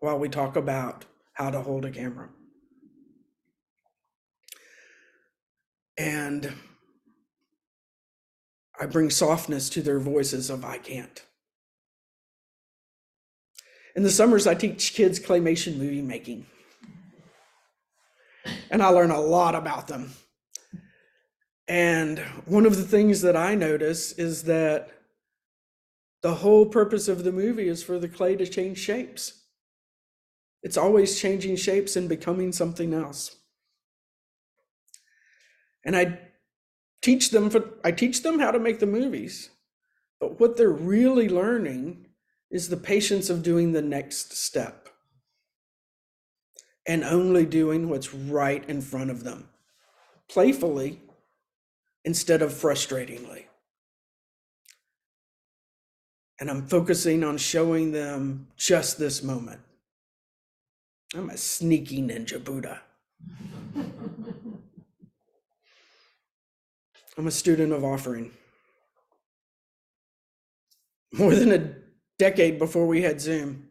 while 0.00 0.18
we 0.18 0.30
talk 0.30 0.56
about 0.56 1.04
how 1.34 1.50
to 1.50 1.60
hold 1.60 1.84
a 1.84 1.90
camera. 1.90 2.30
And 5.98 6.54
I 8.80 8.86
bring 8.86 9.10
softness 9.10 9.68
to 9.70 9.82
their 9.82 10.00
voices 10.00 10.48
of 10.48 10.64
I 10.64 10.78
can't. 10.78 11.22
In 13.94 14.02
the 14.02 14.10
summers, 14.10 14.46
I 14.46 14.54
teach 14.54 14.94
kids 14.94 15.20
claymation 15.20 15.76
movie 15.76 16.02
making. 16.02 16.46
And 18.70 18.82
I 18.82 18.88
learn 18.88 19.10
a 19.10 19.20
lot 19.20 19.54
about 19.54 19.86
them. 19.86 20.12
And 21.68 22.18
one 22.44 22.66
of 22.66 22.76
the 22.76 22.82
things 22.82 23.22
that 23.22 23.36
I 23.36 23.54
notice 23.54 24.12
is 24.12 24.44
that 24.44 24.90
the 26.22 26.34
whole 26.34 26.66
purpose 26.66 27.08
of 27.08 27.24
the 27.24 27.32
movie 27.32 27.68
is 27.68 27.82
for 27.82 27.98
the 27.98 28.08
clay 28.08 28.36
to 28.36 28.46
change 28.46 28.78
shapes. 28.78 29.42
It's 30.62 30.76
always 30.76 31.20
changing 31.20 31.56
shapes 31.56 31.96
and 31.96 32.08
becoming 32.08 32.50
something 32.52 32.92
else. 32.94 33.36
And 35.84 35.94
I 35.94 36.18
teach 37.02 37.30
them 37.30 37.50
for, 37.50 37.74
I 37.84 37.92
teach 37.92 38.22
them 38.22 38.40
how 38.40 38.50
to 38.50 38.58
make 38.58 38.80
the 38.80 38.86
movies. 38.86 39.50
But 40.18 40.40
what 40.40 40.56
they're 40.56 40.70
really 40.70 41.28
learning 41.28 42.03
is 42.54 42.68
the 42.68 42.76
patience 42.76 43.28
of 43.28 43.42
doing 43.42 43.72
the 43.72 43.82
next 43.82 44.32
step 44.32 44.88
and 46.86 47.02
only 47.02 47.44
doing 47.44 47.88
what's 47.88 48.14
right 48.14 48.64
in 48.70 48.80
front 48.80 49.10
of 49.10 49.24
them 49.24 49.48
playfully 50.28 51.00
instead 52.04 52.42
of 52.42 52.52
frustratingly. 52.52 53.46
And 56.38 56.48
I'm 56.48 56.68
focusing 56.68 57.24
on 57.24 57.38
showing 57.38 57.90
them 57.90 58.46
just 58.56 59.00
this 59.00 59.20
moment. 59.20 59.60
I'm 61.12 61.30
a 61.30 61.36
sneaky 61.36 62.02
ninja 62.02 62.42
Buddha. 62.42 62.82
I'm 67.18 67.26
a 67.26 67.32
student 67.32 67.72
of 67.72 67.82
offering. 67.82 68.30
More 71.12 71.34
than 71.34 71.52
a 71.52 71.83
decade 72.18 72.58
before 72.58 72.86
we 72.86 73.02
had 73.02 73.20
Zoom, 73.20 73.70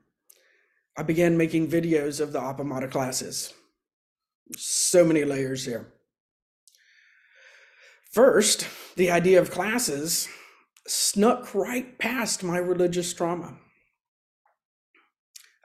I 0.98 1.04
began 1.04 1.38
making 1.38 1.70
videos 1.70 2.20
of 2.20 2.34
the 2.34 2.40
Appamada 2.40 2.90
classes. 2.90 3.54
So 4.56 5.04
many 5.04 5.24
layers 5.24 5.66
here. 5.66 5.94
First, 8.12 8.68
the 8.96 9.10
idea 9.10 9.42
of 9.42 9.50
classes 9.50 10.28
snuck 10.88 11.56
right 11.56 11.98
past 11.98 12.44
my 12.44 12.58
religious 12.58 13.14
trauma. 13.14 13.58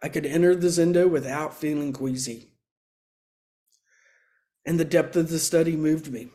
I 0.03 0.09
could 0.09 0.25
enter 0.25 0.55
the 0.55 0.69
Zendo 0.69 1.11
without 1.11 1.55
feeling 1.55 1.93
queasy. 1.93 2.53
And 4.65 4.79
the 4.79 4.85
depth 4.85 5.17
of 5.17 5.29
the 5.29 5.39
study 5.39 5.77
moved 5.77 6.11
me. 6.11 6.29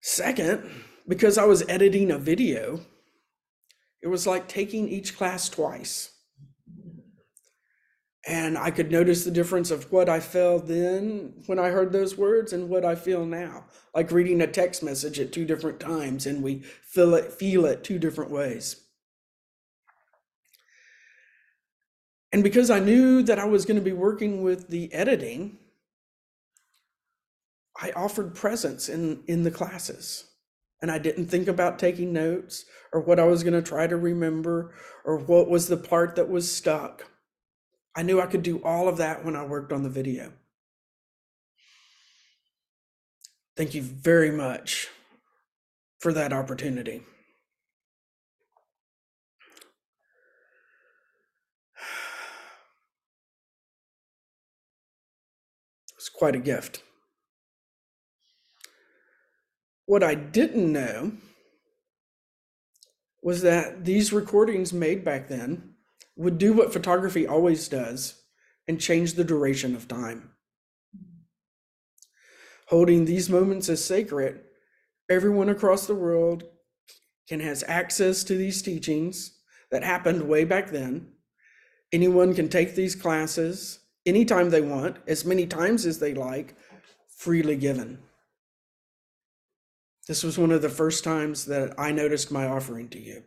Second, 0.00 0.70
because 1.08 1.38
I 1.38 1.44
was 1.44 1.64
editing 1.68 2.10
a 2.10 2.18
video, 2.18 2.80
it 4.02 4.08
was 4.08 4.26
like 4.26 4.48
taking 4.48 4.88
each 4.88 5.16
class 5.16 5.48
twice. 5.48 6.10
And 8.26 8.58
I 8.58 8.70
could 8.70 8.92
notice 8.92 9.24
the 9.24 9.30
difference 9.30 9.70
of 9.70 9.90
what 9.90 10.08
I 10.08 10.20
felt 10.20 10.66
then 10.66 11.42
when 11.46 11.58
I 11.58 11.70
heard 11.70 11.90
those 11.90 12.18
words 12.18 12.52
and 12.52 12.68
what 12.68 12.84
I 12.84 12.94
feel 12.94 13.24
now. 13.24 13.64
Like 13.94 14.12
reading 14.12 14.42
a 14.42 14.46
text 14.46 14.82
message 14.82 15.18
at 15.18 15.32
two 15.32 15.46
different 15.46 15.80
times 15.80 16.26
and 16.26 16.42
we 16.42 16.60
feel 16.60 17.14
it, 17.14 17.32
feel 17.32 17.64
it 17.64 17.82
two 17.82 17.98
different 17.98 18.30
ways. 18.30 18.84
And 22.32 22.44
because 22.44 22.70
I 22.70 22.78
knew 22.78 23.22
that 23.22 23.38
I 23.38 23.46
was 23.46 23.64
going 23.64 23.78
to 23.78 23.84
be 23.84 23.92
working 23.92 24.42
with 24.42 24.68
the 24.68 24.92
editing, 24.92 25.58
I 27.80 27.90
offered 27.92 28.34
presence 28.34 28.88
in, 28.88 29.22
in 29.26 29.42
the 29.42 29.50
classes. 29.50 30.29
And 30.82 30.90
I 30.90 30.98
didn't 30.98 31.26
think 31.26 31.46
about 31.46 31.78
taking 31.78 32.12
notes 32.12 32.64
or 32.92 33.00
what 33.00 33.20
I 33.20 33.24
was 33.24 33.42
going 33.42 33.54
to 33.54 33.62
try 33.62 33.86
to 33.86 33.96
remember 33.96 34.74
or 35.04 35.18
what 35.18 35.48
was 35.48 35.68
the 35.68 35.76
part 35.76 36.16
that 36.16 36.30
was 36.30 36.50
stuck. 36.50 37.06
I 37.94 38.02
knew 38.02 38.20
I 38.20 38.26
could 38.26 38.42
do 38.42 38.62
all 38.64 38.88
of 38.88 38.96
that 38.96 39.24
when 39.24 39.36
I 39.36 39.44
worked 39.44 39.72
on 39.72 39.82
the 39.82 39.90
video. 39.90 40.32
Thank 43.56 43.74
you 43.74 43.82
very 43.82 44.30
much 44.30 44.88
for 45.98 46.12
that 46.12 46.32
opportunity. 46.32 47.02
It's 55.96 56.08
quite 56.08 56.34
a 56.34 56.38
gift. 56.38 56.82
What 59.90 60.04
I 60.04 60.14
didn't 60.14 60.72
know 60.72 61.14
was 63.24 63.42
that 63.42 63.84
these 63.84 64.12
recordings 64.12 64.72
made 64.72 65.04
back 65.04 65.26
then 65.26 65.74
would 66.14 66.38
do 66.38 66.52
what 66.52 66.72
photography 66.72 67.26
always 67.26 67.66
does 67.66 68.22
and 68.68 68.80
change 68.80 69.14
the 69.14 69.24
duration 69.24 69.74
of 69.74 69.88
time. 69.88 70.30
Holding 72.68 73.04
these 73.04 73.28
moments 73.28 73.68
as 73.68 73.84
sacred, 73.84 74.42
everyone 75.10 75.48
across 75.48 75.88
the 75.88 75.96
world 75.96 76.44
can 77.28 77.40
has 77.40 77.64
access 77.66 78.22
to 78.22 78.36
these 78.36 78.62
teachings 78.62 79.40
that 79.72 79.82
happened 79.82 80.22
way 80.22 80.44
back 80.44 80.70
then. 80.70 81.14
Anyone 81.90 82.32
can 82.32 82.48
take 82.48 82.76
these 82.76 82.94
classes 82.94 83.80
anytime 84.06 84.50
they 84.50 84.60
want, 84.60 84.98
as 85.08 85.24
many 85.24 85.48
times 85.48 85.84
as 85.84 85.98
they 85.98 86.14
like, 86.14 86.54
freely 87.08 87.56
given. 87.56 87.98
This 90.08 90.22
was 90.22 90.38
one 90.38 90.50
of 90.50 90.62
the 90.62 90.68
first 90.68 91.04
times 91.04 91.44
that 91.46 91.78
I 91.78 91.92
noticed 91.92 92.32
my 92.32 92.46
offering 92.46 92.88
to 92.90 93.00
you. 93.00 93.22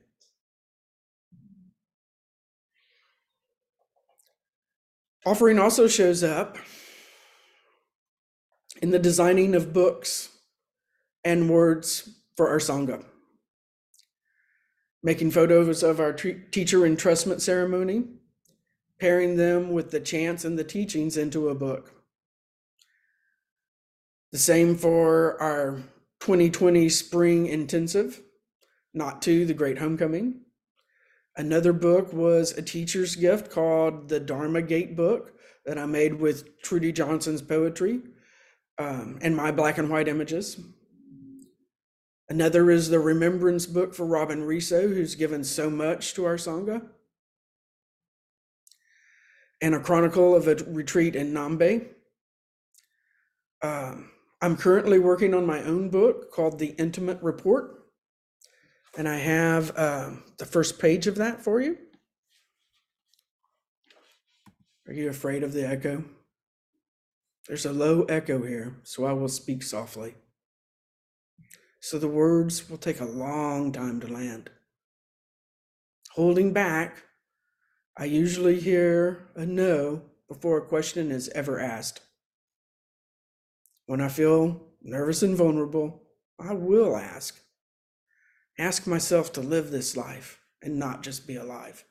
Offering 5.25 5.57
also 5.57 5.88
shows 5.88 6.23
up 6.23 6.57
in 8.81 8.91
the 8.91 8.99
designing 8.99 9.55
of 9.55 9.71
books 9.71 10.29
and 11.23 11.49
words 11.49 12.09
for 12.36 12.49
our 12.49 12.57
Sangha. 12.57 13.05
Making 15.01 15.31
photos 15.31 15.83
of 15.83 15.99
our 16.01 16.12
teacher 16.12 16.79
entrustment 16.79 17.39
ceremony, 17.39 18.05
pairing 18.99 19.38
them 19.38 19.71
with 19.71 19.91
the 19.91 19.99
chants 19.99 20.43
and 20.43 20.59
the 20.59 20.63
teachings 20.63 21.15
into 21.15 21.47
a 21.47 21.55
book. 21.55 21.93
The 24.31 24.38
same 24.38 24.75
for 24.75 25.41
our 25.41 25.83
2020 26.23 26.88
Spring 26.88 27.47
Intensive, 27.47 28.21
Not 28.93 29.21
to 29.23 29.45
the 29.45 29.53
Great 29.53 29.79
Homecoming. 29.79 30.39
Another 31.36 31.73
book 31.73 32.13
was 32.13 32.53
a 32.53 32.62
teacher's 32.62 33.17
gift 33.17 33.51
called 33.51 34.07
the 34.07 34.21
Dharma 34.21 34.62
Gate 34.62 34.95
book 34.95 35.33
that 35.65 35.77
I 35.77 35.86
made 35.86 36.13
with 36.13 36.62
Trudy 36.62 36.93
Johnson's 36.93 37.41
poetry 37.41 37.99
um, 38.77 39.19
and 39.21 39.36
my 39.36 39.51
black 39.51 39.77
and 39.77 39.89
white 39.89 40.07
images. 40.07 40.62
Another 42.29 42.71
is 42.71 42.89
the 42.89 43.01
Remembrance 43.01 43.65
book 43.65 43.93
for 43.93 44.05
Robin 44.05 44.45
Riso, 44.45 44.88
who's 44.88 45.15
given 45.15 45.43
so 45.43 45.69
much 45.69 46.13
to 46.13 46.24
our 46.24 46.38
Sangha. 46.38 46.88
And 49.61 49.76
a 49.76 49.82
chronicle 49.82 50.38
of 50.38 50.47
a 50.47 50.55
retreat 50.67 51.17
in 51.17 51.34
Nambe. 51.34 51.86
Um, 53.61 54.12
I'm 54.43 54.57
currently 54.57 54.99
working 54.99 55.33
on 55.33 55.45
my 55.45 55.63
own 55.63 55.87
book 55.87 56.29
called 56.29 56.59
The 56.59 56.75
Intimate 56.77 57.23
Report. 57.23 57.85
And 58.97 59.07
I 59.07 59.15
have 59.15 59.71
uh, 59.77 60.09
the 60.37 60.45
first 60.45 60.79
page 60.79 61.07
of 61.07 61.15
that 61.15 61.41
for 61.41 61.61
you. 61.61 61.77
Are 64.85 64.91
you 64.91 65.07
afraid 65.07 65.43
of 65.43 65.53
the 65.53 65.65
echo? 65.65 66.03
There's 67.47 67.65
a 67.65 67.71
low 67.71 68.03
echo 68.03 68.45
here, 68.45 68.81
so 68.83 69.05
I 69.05 69.13
will 69.13 69.29
speak 69.29 69.63
softly. 69.63 70.15
So 71.79 71.97
the 71.97 72.09
words 72.09 72.69
will 72.69 72.77
take 72.77 72.99
a 72.99 73.05
long 73.05 73.71
time 73.71 74.01
to 74.01 74.07
land. 74.07 74.49
Holding 76.15 76.51
back, 76.51 77.05
I 77.95 78.03
usually 78.05 78.59
hear 78.59 79.29
a 79.37 79.45
no 79.45 80.01
before 80.27 80.57
a 80.57 80.65
question 80.65 81.11
is 81.11 81.29
ever 81.29 81.61
asked. 81.61 82.01
When 83.93 84.01
I 84.01 84.07
feel 84.07 84.59
nervous 84.81 85.21
and 85.21 85.37
vulnerable, 85.37 86.01
I 86.39 86.55
will 86.55 86.97
ask. 86.97 87.39
Ask 88.57 88.87
myself 88.87 89.31
to 89.33 89.39
live 89.41 89.69
this 89.69 89.95
life 89.95 90.39
and 90.63 90.79
not 90.79 91.03
just 91.03 91.27
be 91.27 91.35
alive. 91.35 91.85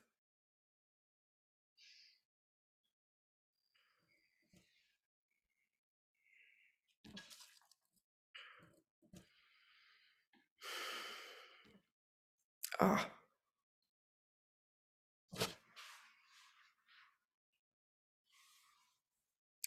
Ah. 12.81 13.07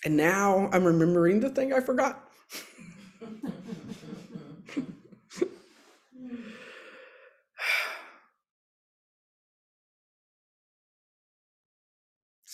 And 0.03 0.17
now 0.17 0.69
I'm 0.73 0.83
remembering 0.83 1.39
the 1.39 1.49
thing 1.49 1.71
I 1.71 1.79
forgot. 1.79 2.24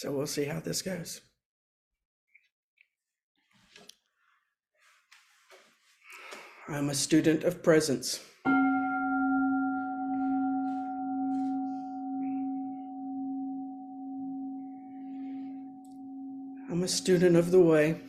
So 0.02 0.12
we'll 0.12 0.26
see 0.26 0.46
how 0.46 0.60
this 0.60 0.82
goes. 0.82 1.22
I'm 6.68 6.90
a 6.90 6.96
student 6.96 7.44
of 7.44 7.62
presence. 7.62 8.20
I'm 16.72 16.82
a 16.82 16.88
student 16.88 17.36
of 17.36 17.52
the 17.52 17.60
way. 17.60 18.02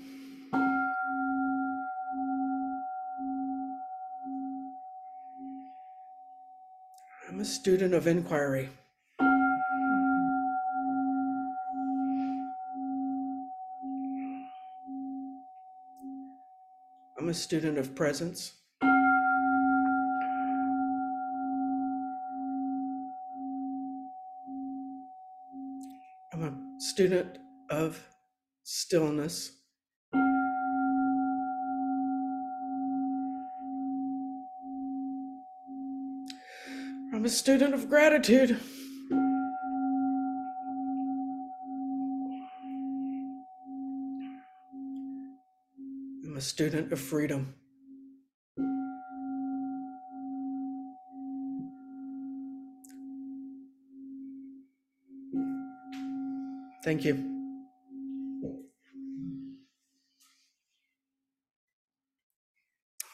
I'm 7.28 7.38
a 7.38 7.44
student 7.44 7.92
of 7.92 8.06
inquiry. 8.06 8.70
A 17.32 17.34
student 17.34 17.78
of 17.78 17.94
presence. 17.94 18.52
I'm 26.30 26.42
a 26.42 26.52
student 26.78 27.38
of 27.70 28.06
stillness. 28.64 29.52
I'm 37.14 37.24
a 37.24 37.30
student 37.30 37.72
of 37.72 37.88
gratitude. 37.88 38.60
Student 46.42 46.92
of 46.92 47.00
freedom. 47.00 47.54
Thank 56.84 57.04
you. 57.04 57.14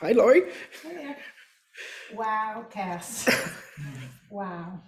Hi, 0.01 0.12
Lori. 0.12 0.43
Hi 0.85 0.95
there. 0.95 1.16
Wow, 2.14 2.66
Cass. 2.70 3.29
Wow, 4.31 4.81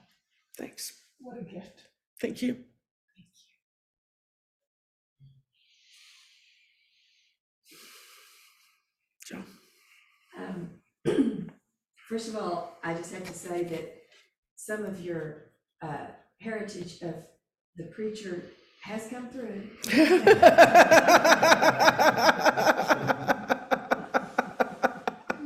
Thanks. 0.58 0.92
what 1.18 1.38
a 1.38 1.42
gift. 1.42 1.84
Thank 2.20 2.42
you. 2.42 2.58
Joe. 9.26 9.42
Um, 10.38 11.50
First 12.20 12.34
of 12.34 12.42
all, 12.42 12.76
I 12.84 12.92
just 12.92 13.14
have 13.14 13.24
to 13.24 13.32
say 13.32 13.64
that 13.64 14.02
some 14.54 14.84
of 14.84 15.00
your 15.00 15.52
uh, 15.80 16.08
heritage 16.38 17.00
of 17.00 17.14
the 17.78 17.84
preacher 17.84 18.42
has 18.82 19.08
come 19.08 19.30
through. 19.30 19.62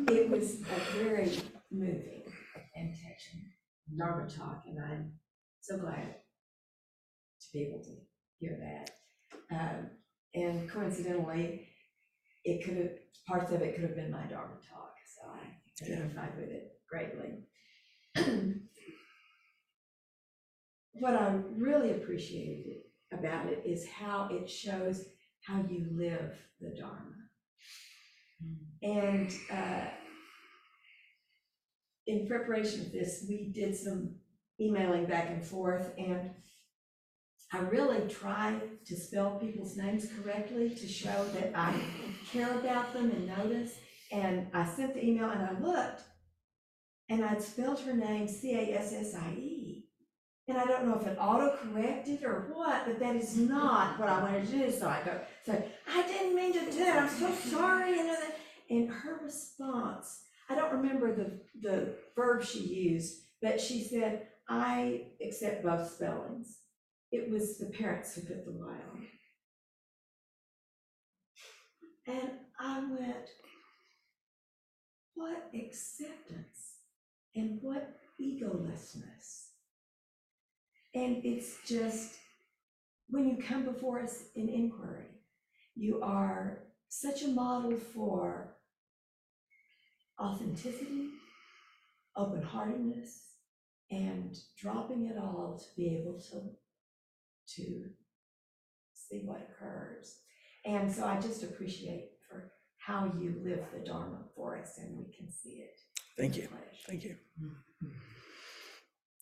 It 0.08 0.28
was 0.28 0.62
a 0.62 0.98
very 0.98 1.38
moving 1.70 2.24
and 2.74 2.92
touching 2.92 3.52
Dharma 3.96 4.28
talk, 4.28 4.64
and 4.66 4.76
I'm 4.84 5.12
so 5.60 5.78
glad 5.78 6.16
to 7.40 7.46
be 7.52 7.68
able 7.68 7.84
to 7.84 7.94
hear 8.40 8.58
that. 8.60 8.90
Um, 9.56 9.90
And 10.34 10.68
coincidentally, 10.68 11.68
it 12.44 12.64
could 12.64 12.78
have, 12.78 12.90
parts 13.28 13.52
of 13.52 13.62
it 13.62 13.76
could 13.76 13.84
have 13.84 13.94
been 13.94 14.10
my 14.10 14.26
Dharma 14.26 14.56
talk, 14.68 14.96
so 15.06 15.30
I 15.30 15.62
identified 15.82 16.36
with 16.36 16.50
it 16.50 16.72
greatly. 16.88 17.44
What 20.96 21.16
I 21.16 21.40
really 21.56 21.90
appreciated 21.90 22.82
about 23.12 23.46
it 23.46 23.62
is 23.66 23.86
how 23.88 24.28
it 24.30 24.48
shows 24.48 25.04
how 25.42 25.64
you 25.68 25.88
live 25.90 26.36
the 26.60 26.70
Dharma. 26.70 27.14
And 28.82 29.32
uh, 29.52 29.88
in 32.06 32.28
preparation 32.28 32.84
for 32.84 32.90
this, 32.90 33.24
we 33.28 33.50
did 33.52 33.76
some 33.76 34.14
emailing 34.60 35.06
back 35.06 35.30
and 35.30 35.44
forth, 35.44 35.90
and 35.98 36.30
I 37.52 37.58
really 37.58 38.08
try 38.08 38.60
to 38.86 38.96
spell 38.96 39.38
people's 39.38 39.76
names 39.76 40.06
correctly 40.16 40.70
to 40.70 40.86
show 40.86 41.24
that 41.34 41.52
I 41.54 41.74
care 42.30 42.52
about 42.58 42.92
them 42.92 43.10
and 43.10 43.26
notice. 43.26 43.72
And 44.14 44.46
I 44.54 44.64
sent 44.64 44.94
the 44.94 45.04
email 45.04 45.28
and 45.28 45.42
I 45.42 45.58
looked, 45.60 46.02
and 47.08 47.24
I'd 47.24 47.42
spelled 47.42 47.80
her 47.80 47.92
name 47.92 48.28
C-A-S-S-I-E. 48.28 49.88
And 50.46 50.56
I 50.56 50.64
don't 50.66 50.86
know 50.86 51.00
if 51.00 51.06
it 51.06 51.18
auto-corrected 51.20 52.22
or 52.22 52.52
what, 52.54 52.86
but 52.86 53.00
that 53.00 53.16
is 53.16 53.36
not 53.36 53.98
what 53.98 54.08
I 54.08 54.22
wanted 54.22 54.46
to 54.46 54.52
do, 54.52 54.70
so 54.70 54.86
I 54.86 55.00
go, 55.04 55.18
so, 55.44 55.64
I 55.88 56.06
didn't 56.06 56.36
mean 56.36 56.52
to 56.52 56.70
do 56.70 56.78
that, 56.84 57.02
I'm 57.02 57.08
so 57.08 57.34
sorry, 57.34 57.98
and 57.98 58.16
and 58.70 58.88
her 58.88 59.20
response, 59.22 60.22
I 60.48 60.54
don't 60.54 60.72
remember 60.72 61.14
the, 61.14 61.40
the 61.60 61.94
verb 62.14 62.44
she 62.44 62.60
used, 62.60 63.22
but 63.42 63.60
she 63.60 63.82
said, 63.82 64.28
I 64.48 65.06
accept 65.24 65.64
both 65.64 65.90
spellings. 65.90 66.58
It 67.10 67.30
was 67.30 67.58
the 67.58 67.66
parents 67.66 68.14
who 68.14 68.22
put 68.22 68.44
the 68.44 68.52
Y 68.52 68.74
on. 68.92 69.06
And 72.06 72.30
I 72.58 72.80
went, 72.80 73.28
what 75.14 75.50
acceptance 75.54 76.78
and 77.34 77.58
what 77.62 77.96
egolessness. 78.20 79.48
And 80.94 81.24
it's 81.24 81.56
just, 81.66 82.14
when 83.08 83.28
you 83.28 83.36
come 83.42 83.64
before 83.64 84.02
us 84.02 84.24
in 84.34 84.48
inquiry, 84.48 85.06
you 85.74 86.00
are 86.02 86.64
such 86.88 87.22
a 87.22 87.28
model 87.28 87.76
for 87.76 88.56
authenticity, 90.20 91.08
open-heartedness, 92.16 93.22
and 93.90 94.36
dropping 94.56 95.06
it 95.06 95.18
all 95.18 95.58
to 95.58 95.76
be 95.76 95.96
able 95.96 96.20
to, 96.20 96.40
to 97.56 97.90
see 98.94 99.22
what 99.24 99.48
occurs. 99.50 100.18
And 100.64 100.90
so 100.90 101.04
I 101.04 101.20
just 101.20 101.42
appreciate 101.42 102.10
how 102.86 103.10
you 103.18 103.40
live 103.44 103.60
the 103.72 103.80
Dharma 103.80 104.18
for 104.36 104.58
us 104.58 104.78
and 104.78 104.96
we 104.98 105.04
can 105.16 105.30
see 105.30 105.62
it. 105.62 105.78
in 106.18 106.24
Thank 106.24 106.34
the 106.34 106.40
you. 106.42 106.48
flesh. 106.48 106.84
Thank 106.86 107.04
you. 107.04 107.16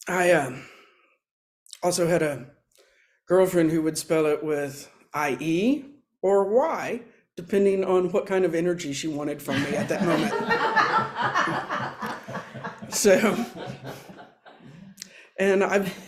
I 0.09 0.33
um, 0.33 0.65
also 1.83 2.07
had 2.09 2.23
a 2.23 2.47
girlfriend 3.29 3.71
who 3.71 3.83
would 3.83 3.97
spell 3.97 4.27
it 4.27 4.43
with 4.43 4.91
IE 5.15 5.85
or 6.23 6.49
Y, 6.49 7.03
depending 7.37 7.85
on 7.85 8.11
what 8.11 8.27
kind 8.27 8.45
of 8.45 8.55
energy 8.55 8.93
she 8.93 9.07
wanted 9.09 9.41
from 9.41 9.63
me 9.63 9.77
at 9.77 9.89
that 9.89 10.05
moment. 10.05 10.33
So, 12.93 13.47
and 15.39 15.65
I've, 15.65 15.99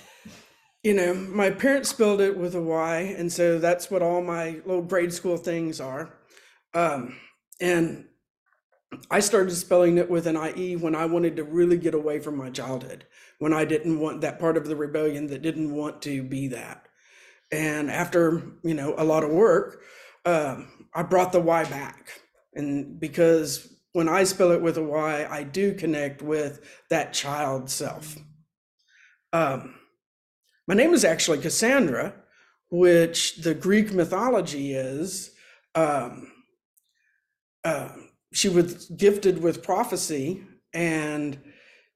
you 0.82 0.92
know, 0.92 1.14
my 1.14 1.48
parents 1.50 1.88
spelled 1.88 2.20
it 2.20 2.36
with 2.36 2.54
a 2.54 2.60
Y, 2.60 2.98
and 3.16 3.32
so 3.32 3.58
that's 3.58 3.90
what 3.90 4.02
all 4.02 4.20
my 4.20 4.60
little 4.66 4.82
grade 4.82 5.10
school 5.10 5.38
things 5.38 5.80
are. 5.80 6.12
Um, 6.74 7.16
and 7.60 8.06
I 9.10 9.20
started 9.20 9.52
spelling 9.52 9.98
it 9.98 10.10
with 10.10 10.26
an 10.26 10.36
IE 10.36 10.76
when 10.76 10.94
I 10.94 11.06
wanted 11.06 11.36
to 11.36 11.44
really 11.44 11.76
get 11.76 11.94
away 11.94 12.20
from 12.20 12.36
my 12.36 12.50
childhood, 12.50 13.06
when 13.38 13.52
I 13.52 13.64
didn't 13.64 13.98
want 13.98 14.20
that 14.20 14.38
part 14.38 14.56
of 14.56 14.66
the 14.66 14.76
rebellion 14.76 15.26
that 15.28 15.42
didn't 15.42 15.74
want 15.74 16.02
to 16.02 16.22
be 16.22 16.48
that. 16.48 16.86
And 17.50 17.90
after, 17.90 18.42
you 18.62 18.74
know, 18.74 18.94
a 18.96 19.04
lot 19.04 19.24
of 19.24 19.30
work, 19.30 19.82
um, 20.24 20.86
I 20.94 21.02
brought 21.02 21.32
the 21.32 21.40
Y 21.40 21.64
back. 21.64 22.20
And 22.54 22.98
because 23.00 23.76
when 23.92 24.08
I 24.08 24.24
spell 24.24 24.52
it 24.52 24.62
with 24.62 24.76
a 24.76 24.82
Y, 24.82 25.26
I 25.28 25.42
do 25.42 25.74
connect 25.74 26.22
with 26.22 26.60
that 26.90 27.12
child 27.12 27.70
self. 27.70 28.16
Um, 29.32 29.74
my 30.66 30.74
name 30.74 30.94
is 30.94 31.04
actually 31.04 31.38
Cassandra, 31.38 32.14
which 32.70 33.36
the 33.36 33.54
Greek 33.54 33.92
mythology 33.92 34.74
is. 34.74 35.32
Um, 35.74 36.30
uh, 37.64 37.88
she 38.32 38.48
was 38.48 38.86
gifted 38.90 39.42
with 39.42 39.62
prophecy, 39.62 40.42
and 40.72 41.38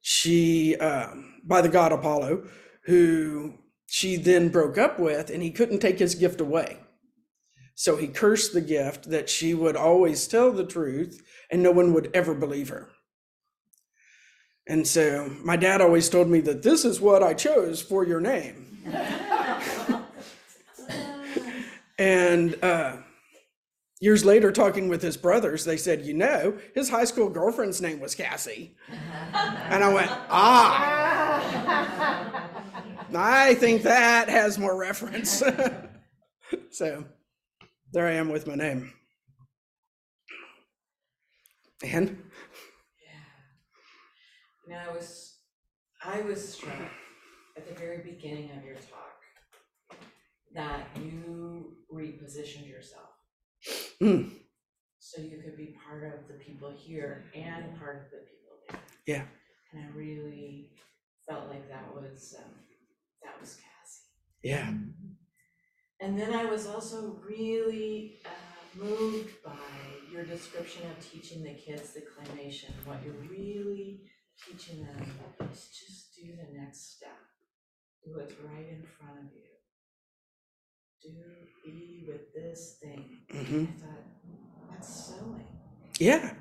she 0.01 0.77
um, 0.77 1.41
by 1.45 1.61
the 1.61 1.69
god 1.69 1.93
Apollo, 1.93 2.47
who 2.85 3.55
she 3.87 4.17
then 4.17 4.49
broke 4.49 4.79
up 4.79 4.99
with, 4.99 5.31
and 5.31 5.43
he 5.43 5.51
couldn't 5.51 5.81
take 5.81 5.99
his 5.99 6.15
gift 6.15 6.41
away. 6.41 6.79
So 7.75 7.97
he 7.97 8.09
cursed 8.09 8.53
the 8.53 8.61
gift 8.61 9.11
that 9.11 9.31
she 9.31 9.55
would 9.55 9.77
always 9.77 10.27
tell 10.27 10.51
the 10.51 10.67
truth 10.67 11.23
and 11.51 11.63
no 11.63 11.71
one 11.71 11.95
would 11.95 12.11
ever 12.13 12.35
believe 12.35 12.71
her. 12.71 12.89
And 14.67 14.87
so 14.87 15.33
my 15.45 15.57
dad 15.57 15.81
always 15.81 16.09
told 16.09 16.29
me 16.29 16.41
that 16.41 16.65
this 16.65 16.85
is 16.85 17.01
what 17.01 17.23
I 17.23 17.35
chose 17.35 17.81
for 17.81 18.05
your 18.05 18.21
name. 18.21 18.83
And 21.99 22.57
uh, 22.63 22.99
years 24.01 24.25
later, 24.25 24.53
talking 24.53 24.89
with 24.89 25.03
his 25.03 25.17
brothers, 25.17 25.65
they 25.65 25.77
said, 25.77 26.05
you 26.05 26.15
know, 26.15 26.57
his 26.75 26.89
high 26.89 27.05
school 27.05 27.29
girlfriend's 27.29 27.81
name 27.81 28.01
was 28.01 28.15
Cassie. 28.15 28.77
And 29.71 29.85
I 29.85 29.93
went, 29.93 30.11
ah, 30.31 31.29
I 33.15 33.55
think 33.55 33.83
that 33.83 34.29
has 34.31 34.59
more 34.59 34.77
reference. 34.77 35.43
so 36.71 37.05
there 37.93 38.07
I 38.07 38.13
am 38.13 38.31
with 38.31 38.47
my 38.47 38.55
name. 38.55 38.93
And 41.85 42.23
Yeah. 43.05 44.77
Now 44.77 44.91
I 44.91 44.95
was, 44.95 45.37
I 46.03 46.23
was 46.23 46.55
struck 46.55 46.75
at 47.57 47.69
the 47.69 47.75
very 47.75 47.99
beginning 47.99 48.51
of 48.57 48.65
your 48.65 48.77
talk 48.77 49.99
that 50.55 50.89
you 50.97 51.77
repositioned 51.93 52.69
yourself 52.69 53.18
mm, 54.03 54.31
so 54.99 55.21
you 55.23 55.39
could 55.43 55.57
be 55.57 55.75
part 55.87 56.05
of 56.05 56.29
the 56.29 56.35
people 56.35 56.71
here 56.77 57.25
and 57.35 57.79
part 57.79 57.97
of 57.97 58.11
the 58.11 58.19
people 58.19 58.57
there. 58.69 58.81
yeah, 59.07 59.23
And 59.73 59.85
I 59.85 59.97
really 59.97 60.71
felt 61.29 61.49
like 61.49 61.69
that 61.69 61.95
was, 61.95 62.35
um, 62.39 62.51
that 63.23 63.41
was 63.41 63.57
Cassie. 63.57 64.05
yeah, 64.43 64.73
And 66.01 66.19
then 66.19 66.33
I 66.33 66.45
was 66.45 66.67
also 66.67 67.21
really 67.27 68.15
uh, 68.25 68.85
moved 68.85 69.43
by 69.45 69.53
your 70.13 70.25
description 70.25 70.83
of 70.91 71.11
teaching 71.11 71.43
the 71.43 71.55
kids 71.55 71.93
the 71.93 72.01
claymation. 72.01 72.71
What 72.85 72.99
you're 73.05 73.15
really 73.31 74.03
teaching 74.47 74.85
them 74.85 75.07
is 75.53 75.69
just 75.69 76.15
do 76.17 76.33
the 76.37 76.59
next 76.59 76.97
step. 76.97 77.19
Do 78.05 78.13
what's 78.17 78.35
right 78.41 78.69
in 78.71 78.85
front 78.99 79.19
of 79.19 79.25
you. 79.35 79.48
Do 81.03 81.11
be 81.65 82.05
with 82.07 82.33
this 82.35 82.79
thing. 82.83 83.19
hmm 83.31 83.65
I 83.65 83.81
thought, 83.81 84.05
that's 84.71 84.89
sewing. 85.07 85.47
yeah, 85.99 86.33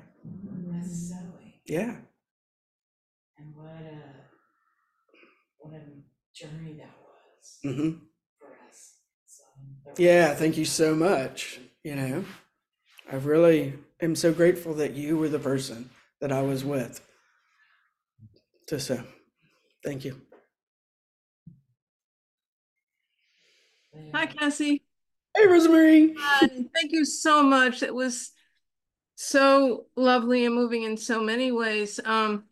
That's 0.72 0.92
sewing. 1.08 1.52
yeah, 1.66 1.94
And 3.38 3.54
what 3.54 3.66
a 3.66 4.00
what 5.58 5.74
a 5.74 5.82
journey 6.34 6.74
that 6.78 6.90
was 7.04 7.58
hmm 7.62 7.90
for 8.38 8.48
us. 8.68 8.94
So, 9.26 9.44
Yeah, 10.02 10.34
thank 10.34 10.56
you 10.56 10.64
so 10.64 10.94
much. 10.94 11.60
You 11.84 11.96
know, 11.96 12.24
I 13.10 13.16
really 13.16 13.74
am 14.00 14.14
so 14.16 14.32
grateful 14.32 14.74
that 14.74 14.94
you 14.94 15.16
were 15.18 15.28
the 15.28 15.38
person 15.38 15.90
that 16.20 16.32
I 16.32 16.42
was 16.42 16.64
with. 16.64 17.00
To 18.68 18.78
so, 18.78 19.02
thank 19.84 20.04
you. 20.04 20.20
Hi, 24.14 24.26
Cassie. 24.26 24.82
Hey, 25.36 25.46
Rosemary. 25.46 26.14
Hi, 26.18 26.48
Thank 26.74 26.92
you 26.92 27.04
so 27.04 27.42
much. 27.42 27.82
It 27.82 27.94
was 27.94 28.32
so 29.14 29.86
lovely 29.96 30.44
and 30.46 30.54
moving 30.54 30.84
in 30.84 30.96
so 30.96 31.22
many 31.22 31.52
ways. 31.52 32.00
Um, 32.04 32.44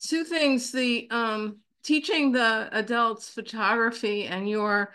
two 0.00 0.24
things, 0.24 0.72
the 0.72 1.08
um, 1.10 1.58
teaching 1.82 2.32
the 2.32 2.68
adults 2.72 3.28
photography 3.28 4.24
and 4.24 4.48
your 4.48 4.92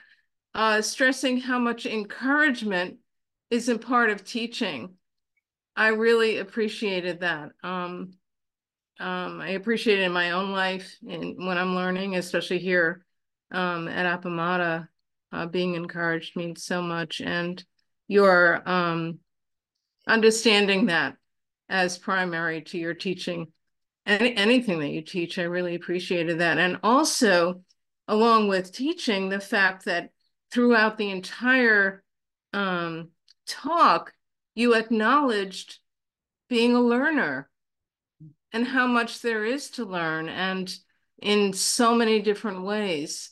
uh, 0.53 0.81
stressing 0.81 1.39
how 1.39 1.59
much 1.59 1.85
encouragement 1.85 2.97
is 3.49 3.69
a 3.69 3.77
part 3.77 4.09
of 4.09 4.23
teaching. 4.23 4.95
I 5.75 5.89
really 5.89 6.37
appreciated 6.37 7.21
that. 7.21 7.51
Um, 7.63 8.13
um, 8.99 9.41
I 9.41 9.49
appreciate 9.49 9.99
it 9.99 10.03
in 10.03 10.11
my 10.11 10.31
own 10.31 10.51
life 10.51 10.97
and 11.07 11.35
when 11.45 11.57
I'm 11.57 11.75
learning, 11.75 12.15
especially 12.15 12.59
here 12.59 13.05
um, 13.51 13.87
at 13.87 14.05
Appamada 14.05 14.87
uh, 15.31 15.45
being 15.45 15.75
encouraged 15.75 16.35
means 16.35 16.63
so 16.63 16.81
much 16.81 17.21
and 17.21 17.63
your 18.07 18.67
um, 18.69 19.19
understanding 20.07 20.87
that 20.87 21.15
as 21.69 21.97
primary 21.97 22.61
to 22.61 22.77
your 22.77 22.93
teaching 22.93 23.47
any 24.05 24.35
anything 24.35 24.79
that 24.79 24.89
you 24.89 25.01
teach 25.01 25.37
i 25.39 25.43
really 25.43 25.75
appreciated 25.75 26.39
that. 26.39 26.57
And 26.57 26.79
also 26.83 27.61
along 28.07 28.47
with 28.47 28.73
teaching 28.73 29.29
the 29.29 29.39
fact 29.39 29.85
that 29.85 30.09
throughout 30.51 30.97
the 30.97 31.09
entire 31.11 32.03
um, 32.51 33.09
talk 33.47 34.13
you 34.55 34.75
acknowledged 34.75 35.79
being 36.49 36.75
a 36.75 36.81
learner 36.81 37.49
and 38.51 38.67
how 38.67 38.85
much 38.85 39.21
there 39.21 39.45
is 39.45 39.69
to 39.71 39.85
learn 39.85 40.27
and 40.27 40.75
in 41.21 41.53
so 41.53 41.95
many 41.95 42.21
different 42.21 42.63
ways 42.63 43.31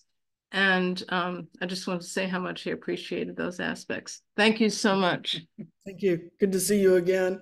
and 0.52 1.04
um, 1.10 1.47
I 1.62 1.66
just 1.66 1.88
want 1.88 2.02
to 2.02 2.08
say 2.08 2.28
how 2.28 2.39
much 2.39 2.62
he 2.62 2.72
appreciated 2.72 3.36
those 3.36 3.60
aspects. 3.60 4.22
Thank 4.36 4.60
you 4.60 4.70
so 4.70 4.95
much. 4.95 5.41
Thank 5.86 6.02
you. 6.02 6.32
Good 6.39 6.52
to 6.54 6.60
see 6.60 6.80
you 6.80 6.95
again. 6.95 7.41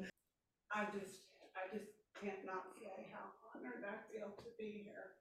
I 0.72 0.84
just, 0.92 1.16
I 1.56 1.74
just 1.76 1.88
can't 2.22 2.46
not 2.46 2.66
say 2.76 3.08
how 3.14 3.32
honored 3.56 3.84
I 3.88 3.96
feel 4.12 4.28
to 4.36 4.50
be 4.60 4.84
here. 4.84 5.16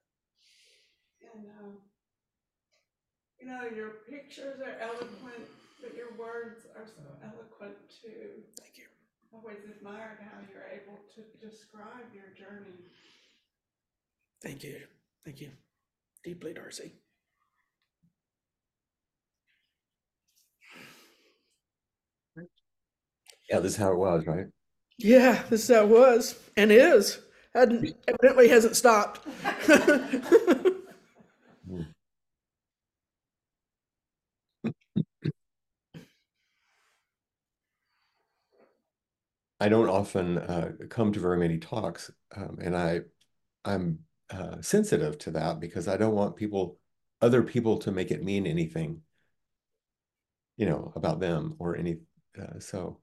And, 1.33 1.47
um, 1.61 1.73
you 3.41 3.47
know, 3.47 3.63
your 3.75 4.03
pictures 4.11 4.61
are 4.61 4.81
eloquent, 4.81 5.47
but 5.81 5.95
your 5.95 6.11
words 6.19 6.67
are 6.77 6.87
so 6.87 7.07
eloquent 7.23 7.79
too. 8.03 8.43
Thank 8.59 8.79
you. 8.79 8.91
I've 9.31 9.39
always 9.39 9.63
admired 9.71 10.19
how 10.21 10.39
you're 10.53 10.67
able 10.75 10.99
to 11.15 11.47
describe 11.47 12.11
your 12.13 12.35
journey. 12.37 12.75
Thank 14.43 14.65
you. 14.65 14.81
Thank 15.25 15.41
you. 15.41 15.51
Deeply, 16.25 16.53
Darcy. 16.53 16.93
Yeah, 23.51 23.61
this 23.61 23.73
is 23.73 23.79
how 23.79 23.93
it 23.93 23.99
was, 23.99 24.27
right? 24.27 24.47
Yeah, 24.99 25.43
this 25.51 25.69
is 25.69 25.75
how 25.75 25.83
it 25.83 25.89
was 25.89 26.39
and 26.57 26.73
is. 26.73 27.21
Hadn't 27.55 27.95
evidently 28.07 28.49
hasn't 28.49 28.77
stopped. 28.77 29.27
I 39.59 39.69
don't 39.69 39.89
often 39.89 40.39
uh, 40.39 40.73
come 40.91 41.13
to 41.13 41.21
very 41.21 41.39
many 41.39 41.59
talks, 41.59 42.11
um, 42.37 42.59
and 42.61 42.77
I, 42.77 43.01
I'm 43.65 44.01
uh, 44.31 44.61
sensitive 44.61 45.19
to 45.21 45.31
that 45.33 45.61
because 45.61 45.89
I 45.89 45.97
don't 45.97 46.15
want 46.15 46.37
people, 46.37 46.79
other 47.23 47.43
people, 47.43 47.79
to 47.79 47.91
make 47.91 48.11
it 48.11 48.23
mean 48.23 48.47
anything, 48.47 49.01
you 50.59 50.67
know, 50.67 50.93
about 50.95 51.21
them 51.21 51.57
or 51.59 51.75
any. 51.75 52.01
Uh, 52.39 52.59
so, 52.59 53.01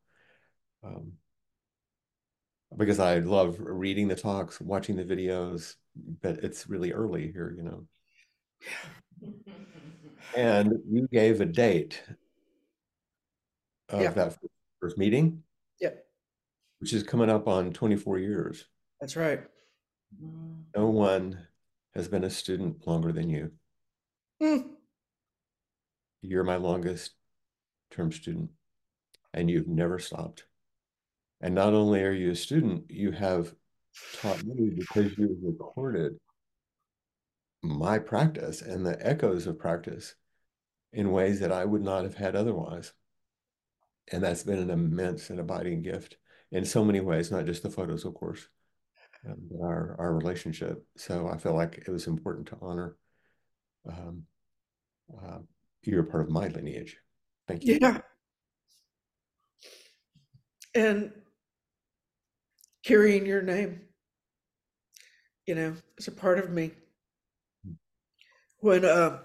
um, 0.84 1.14
because 2.78 3.00
I 3.00 3.20
love 3.20 3.58
reading 3.60 4.08
the 4.08 4.16
talks, 4.16 4.60
watching 4.60 4.96
the 4.96 5.04
videos, 5.04 5.76
but 6.22 6.38
it's 6.44 6.68
really 6.68 6.92
early 6.92 7.32
here, 7.32 7.54
you 7.56 7.64
know. 7.64 7.86
And 10.36 10.74
you 10.90 11.08
gave 11.12 11.42
a 11.42 11.46
date 11.46 12.02
of 13.90 14.02
Yeah. 14.02 14.12
that 14.12 14.38
first 14.80 14.98
meeting. 14.98 15.44
Yep, 15.80 16.06
which 16.80 16.94
is 16.94 17.04
coming 17.04 17.30
up 17.30 17.48
on 17.48 17.72
24 17.74 18.20
years. 18.20 18.66
that's 19.00 19.16
right. 19.16 19.44
No 20.76 20.88
one 20.90 21.48
has 21.94 22.08
been 22.08 22.24
a 22.24 22.30
student 22.30 22.88
longer 22.88 23.12
than 23.12 23.30
you. 23.30 23.52
Mm, 24.42 24.76
You're 26.22 26.44
my 26.44 26.56
longest 26.56 27.14
term 27.92 28.12
student, 28.12 28.52
and 29.34 29.50
you've 29.52 29.68
never 29.68 30.00
stopped. 30.00 30.46
And 31.44 31.54
not 31.54 31.74
only 31.74 32.02
are 32.04 32.14
you 32.14 32.32
a 32.32 32.36
student, 32.36 32.90
you 32.90 33.12
have 33.12 33.54
taught 34.22 34.42
me 34.46 34.70
because 34.70 35.18
you've 35.18 35.44
recorded 35.44 36.14
my 37.62 38.00
practice 38.00 38.62
and 38.62 38.86
the 38.86 38.98
echoes 39.06 39.46
of 39.46 39.60
practice 39.60 40.16
in 40.94 41.12
ways 41.12 41.42
that 41.42 41.52
I 41.52 41.66
would 41.66 41.82
not 41.82 42.04
have 42.04 42.16
had 42.16 42.38
otherwise. 42.38 42.94
And 44.10 44.24
that's 44.24 44.44
been 44.44 44.60
an 44.60 44.70
immense 44.70 45.30
and 45.30 45.40
abiding 45.42 45.82
gift 45.82 46.16
in 46.54 46.64
so 46.64 46.86
many 46.86 47.02
ways, 47.02 47.30
not 47.30 47.46
just 47.46 47.62
the 47.62 47.70
photos, 47.70 48.06
of 48.06 48.14
course, 48.14 48.48
um, 49.28 49.36
but 49.52 49.66
our, 49.66 49.98
our 50.00 50.14
relationship. 50.14 50.86
So 50.96 51.28
I 51.28 51.38
feel 51.38 51.56
like 51.56 51.84
it 51.86 51.92
was 51.92 52.08
important 52.08 52.48
to 52.48 52.58
honor 52.62 52.96
um, 53.86 54.24
uh, 55.22 55.40
you're 55.82 56.04
part 56.04 56.24
of 56.24 56.30
my 56.30 56.48
lineage. 56.48 56.96
Thank 57.50 57.66
you. 57.66 57.80
Yeah. 57.82 58.00
And 60.74 61.12
carrying 62.86 63.26
your 63.26 63.42
name, 63.42 63.82
you 65.46 65.56
know, 65.56 65.76
is 65.98 66.08
a 66.08 66.12
part 66.12 66.40
of 66.40 66.50
me. 66.50 66.72
when 68.60 68.86
uh 68.86 69.20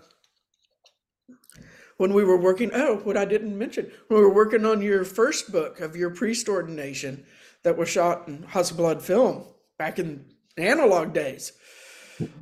when 1.97 2.13
we 2.13 2.25
were 2.25 2.37
working 2.37 2.71
oh 2.75 2.97
what 3.05 3.17
i 3.17 3.25
didn't 3.25 3.57
mention 3.57 3.91
when 4.09 4.19
we 4.21 4.25
were 4.27 4.35
working 4.35 4.65
on 4.67 4.81
your 4.83 5.05
first 5.05 5.53
book 5.53 5.81
of 5.81 5.95
your 5.97 6.11
priest 6.11 6.49
ordination 6.49 7.25
that 7.63 7.77
was 7.77 7.89
shot 7.89 8.27
in 8.29 8.39
hasselblad 8.45 9.01
film 9.01 9.45
back 9.79 9.99
in 9.99 10.25
analog 10.57 11.13
days 11.13 11.53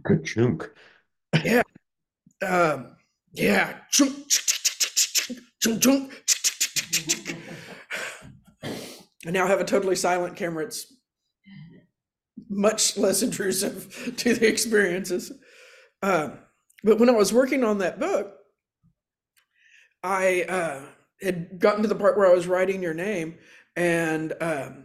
Good 0.03 0.25
chunk. 0.25 0.71
um 2.43 2.97
yeah 3.33 3.79
chunk, 3.91 4.29
chunk, 5.61 5.81
chunk. 5.83 6.13
i 9.27 9.31
now 9.31 9.47
have 9.47 9.61
a 9.61 9.65
totally 9.65 9.97
silent 9.97 10.35
camera 10.37 10.65
it's 10.65 10.96
much 12.49 12.97
less 12.97 13.23
intrusive 13.23 14.15
to 14.17 14.35
the 14.35 14.47
experiences 14.47 15.33
um 16.03 16.39
but 16.85 16.99
when 16.99 17.09
i 17.09 17.13
was 17.13 17.33
working 17.33 17.65
on 17.65 17.79
that 17.79 17.99
book 17.99 18.37
I 20.07 20.43
uh, 20.49 20.83
had 21.21 21.59
gotten 21.59 21.83
to 21.83 21.89
the 21.89 21.97
part 21.97 22.17
where 22.17 22.31
I 22.31 22.35
was 22.35 22.47
writing 22.47 22.81
your 22.81 22.95
name 22.95 23.39
and 23.75 24.33
um, 24.41 24.85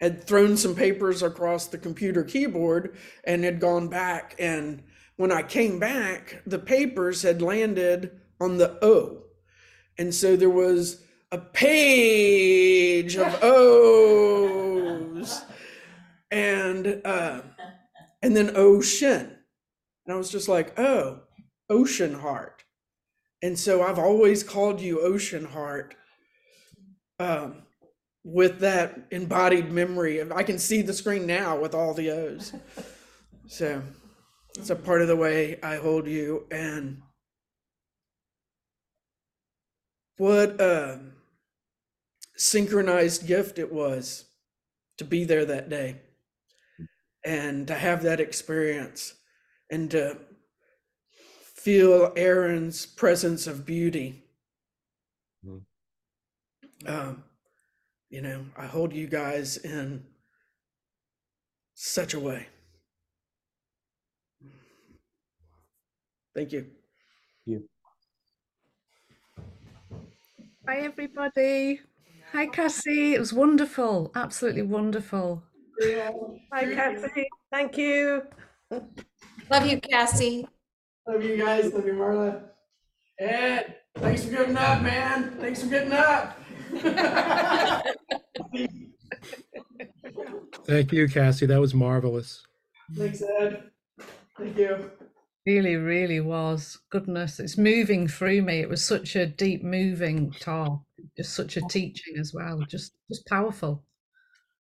had 0.00 0.24
thrown 0.24 0.56
some 0.56 0.74
papers 0.74 1.22
across 1.22 1.68
the 1.68 1.78
computer 1.78 2.24
keyboard 2.24 2.96
and 3.22 3.44
had 3.44 3.60
gone 3.60 3.86
back. 3.86 4.34
And 4.36 4.82
when 5.16 5.30
I 5.30 5.42
came 5.42 5.78
back, 5.78 6.42
the 6.44 6.58
papers 6.58 7.22
had 7.22 7.40
landed 7.40 8.20
on 8.40 8.58
the 8.58 8.84
O. 8.84 9.22
And 9.96 10.12
so 10.12 10.34
there 10.34 10.50
was 10.50 11.04
a 11.30 11.38
page 11.38 13.16
of 13.16 13.38
O's 13.42 15.40
and 16.30 17.00
uh, 17.04 17.40
and 18.22 18.36
then 18.36 18.52
ocean. 18.56 19.36
And 20.06 20.14
I 20.14 20.16
was 20.16 20.30
just 20.30 20.48
like, 20.48 20.78
oh, 20.78 21.20
ocean 21.68 22.14
heart. 22.14 22.64
And 23.42 23.58
so 23.58 23.82
I've 23.82 23.98
always 23.98 24.42
called 24.42 24.80
you 24.80 25.00
Ocean 25.00 25.44
Heart 25.44 25.94
um, 27.20 27.62
with 28.24 28.60
that 28.60 29.06
embodied 29.10 29.70
memory. 29.70 30.20
I 30.32 30.42
can 30.42 30.58
see 30.58 30.82
the 30.82 30.92
screen 30.92 31.26
now 31.26 31.58
with 31.58 31.74
all 31.74 31.94
the 31.94 32.10
O's. 32.10 32.52
So 33.46 33.82
it's 34.56 34.70
a 34.70 34.76
part 34.76 35.02
of 35.02 35.08
the 35.08 35.16
way 35.16 35.58
I 35.62 35.76
hold 35.76 36.08
you. 36.08 36.46
And 36.50 37.02
what 40.16 40.60
a 40.60 41.00
synchronized 42.36 43.26
gift 43.26 43.58
it 43.58 43.72
was 43.72 44.24
to 44.96 45.04
be 45.04 45.24
there 45.24 45.44
that 45.44 45.68
day 45.68 46.00
and 47.28 47.68
to 47.68 47.74
have 47.74 48.02
that 48.02 48.20
experience 48.20 49.12
and 49.70 49.90
to 49.90 50.16
feel 51.54 52.10
Aaron's 52.16 52.86
presence 52.86 53.46
of 53.46 53.66
beauty. 53.66 54.24
Mhm. 55.44 55.66
Um, 56.86 57.24
you 58.08 58.22
know, 58.22 58.46
I 58.56 58.64
hold 58.64 58.94
you 58.94 59.06
guys 59.06 59.58
in 59.58 60.06
such 61.74 62.14
a 62.14 62.20
way. 62.20 62.48
Thank 66.34 66.52
you. 66.52 66.70
You. 67.44 67.68
Hi 70.66 70.78
everybody. 70.78 71.82
Hi, 72.32 72.46
Cassie. 72.46 73.14
It 73.14 73.18
was 73.18 73.32
wonderful. 73.34 74.12
Absolutely 74.14 74.62
wonderful. 74.62 75.47
Hi, 75.80 76.74
Cassie. 76.74 77.28
Thank 77.52 77.78
you. 77.78 78.22
Love 79.50 79.66
you, 79.66 79.80
Cassie. 79.80 80.46
Love 81.06 81.22
you 81.22 81.36
guys. 81.36 81.72
Love 81.72 81.86
you, 81.86 81.92
Marla. 81.92 82.42
Ed, 83.20 83.76
thanks 83.96 84.24
for 84.24 84.30
getting 84.30 84.56
up, 84.56 84.82
man. 84.82 85.36
Thanks 85.40 85.62
for 85.62 85.68
getting 85.68 85.92
up. 85.92 86.38
Thank 90.66 90.92
you, 90.92 91.08
Cassie. 91.08 91.46
That 91.46 91.60
was 91.60 91.74
marvelous. 91.74 92.44
Thanks, 92.94 93.22
Ed. 93.40 93.70
Thank 94.36 94.56
you. 94.58 94.90
Really, 95.46 95.76
really 95.76 96.20
was. 96.20 96.78
Goodness, 96.90 97.40
it's 97.40 97.56
moving 97.56 98.06
through 98.06 98.42
me. 98.42 98.60
It 98.60 98.68
was 98.68 98.84
such 98.84 99.16
a 99.16 99.26
deep 99.26 99.64
moving 99.64 100.32
talk, 100.32 100.82
just 101.16 101.34
such 101.34 101.56
a 101.56 101.62
teaching 101.62 102.16
as 102.18 102.34
well. 102.34 102.60
Just, 102.68 102.92
just 103.08 103.26
powerful. 103.26 103.82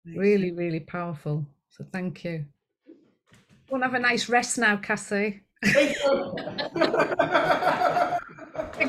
Really, 0.05 0.51
really 0.51 0.79
powerful. 0.79 1.45
So 1.69 1.85
thank 1.91 2.23
you. 2.23 2.45
We'll 3.69 3.81
have 3.81 3.93
a 3.93 3.99
nice 3.99 4.27
rest 4.27 4.57
now, 4.57 4.77
Cassie? 4.77 5.41
A 5.63 5.95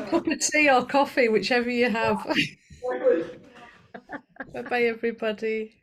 cup 0.09 0.27
of 0.27 0.39
tea 0.39 0.69
or 0.69 0.85
coffee, 0.85 1.29
whichever 1.29 1.69
you 1.69 1.89
have. 1.89 2.25
Bye 4.53 4.61
bye, 4.63 4.83
everybody. 4.83 5.82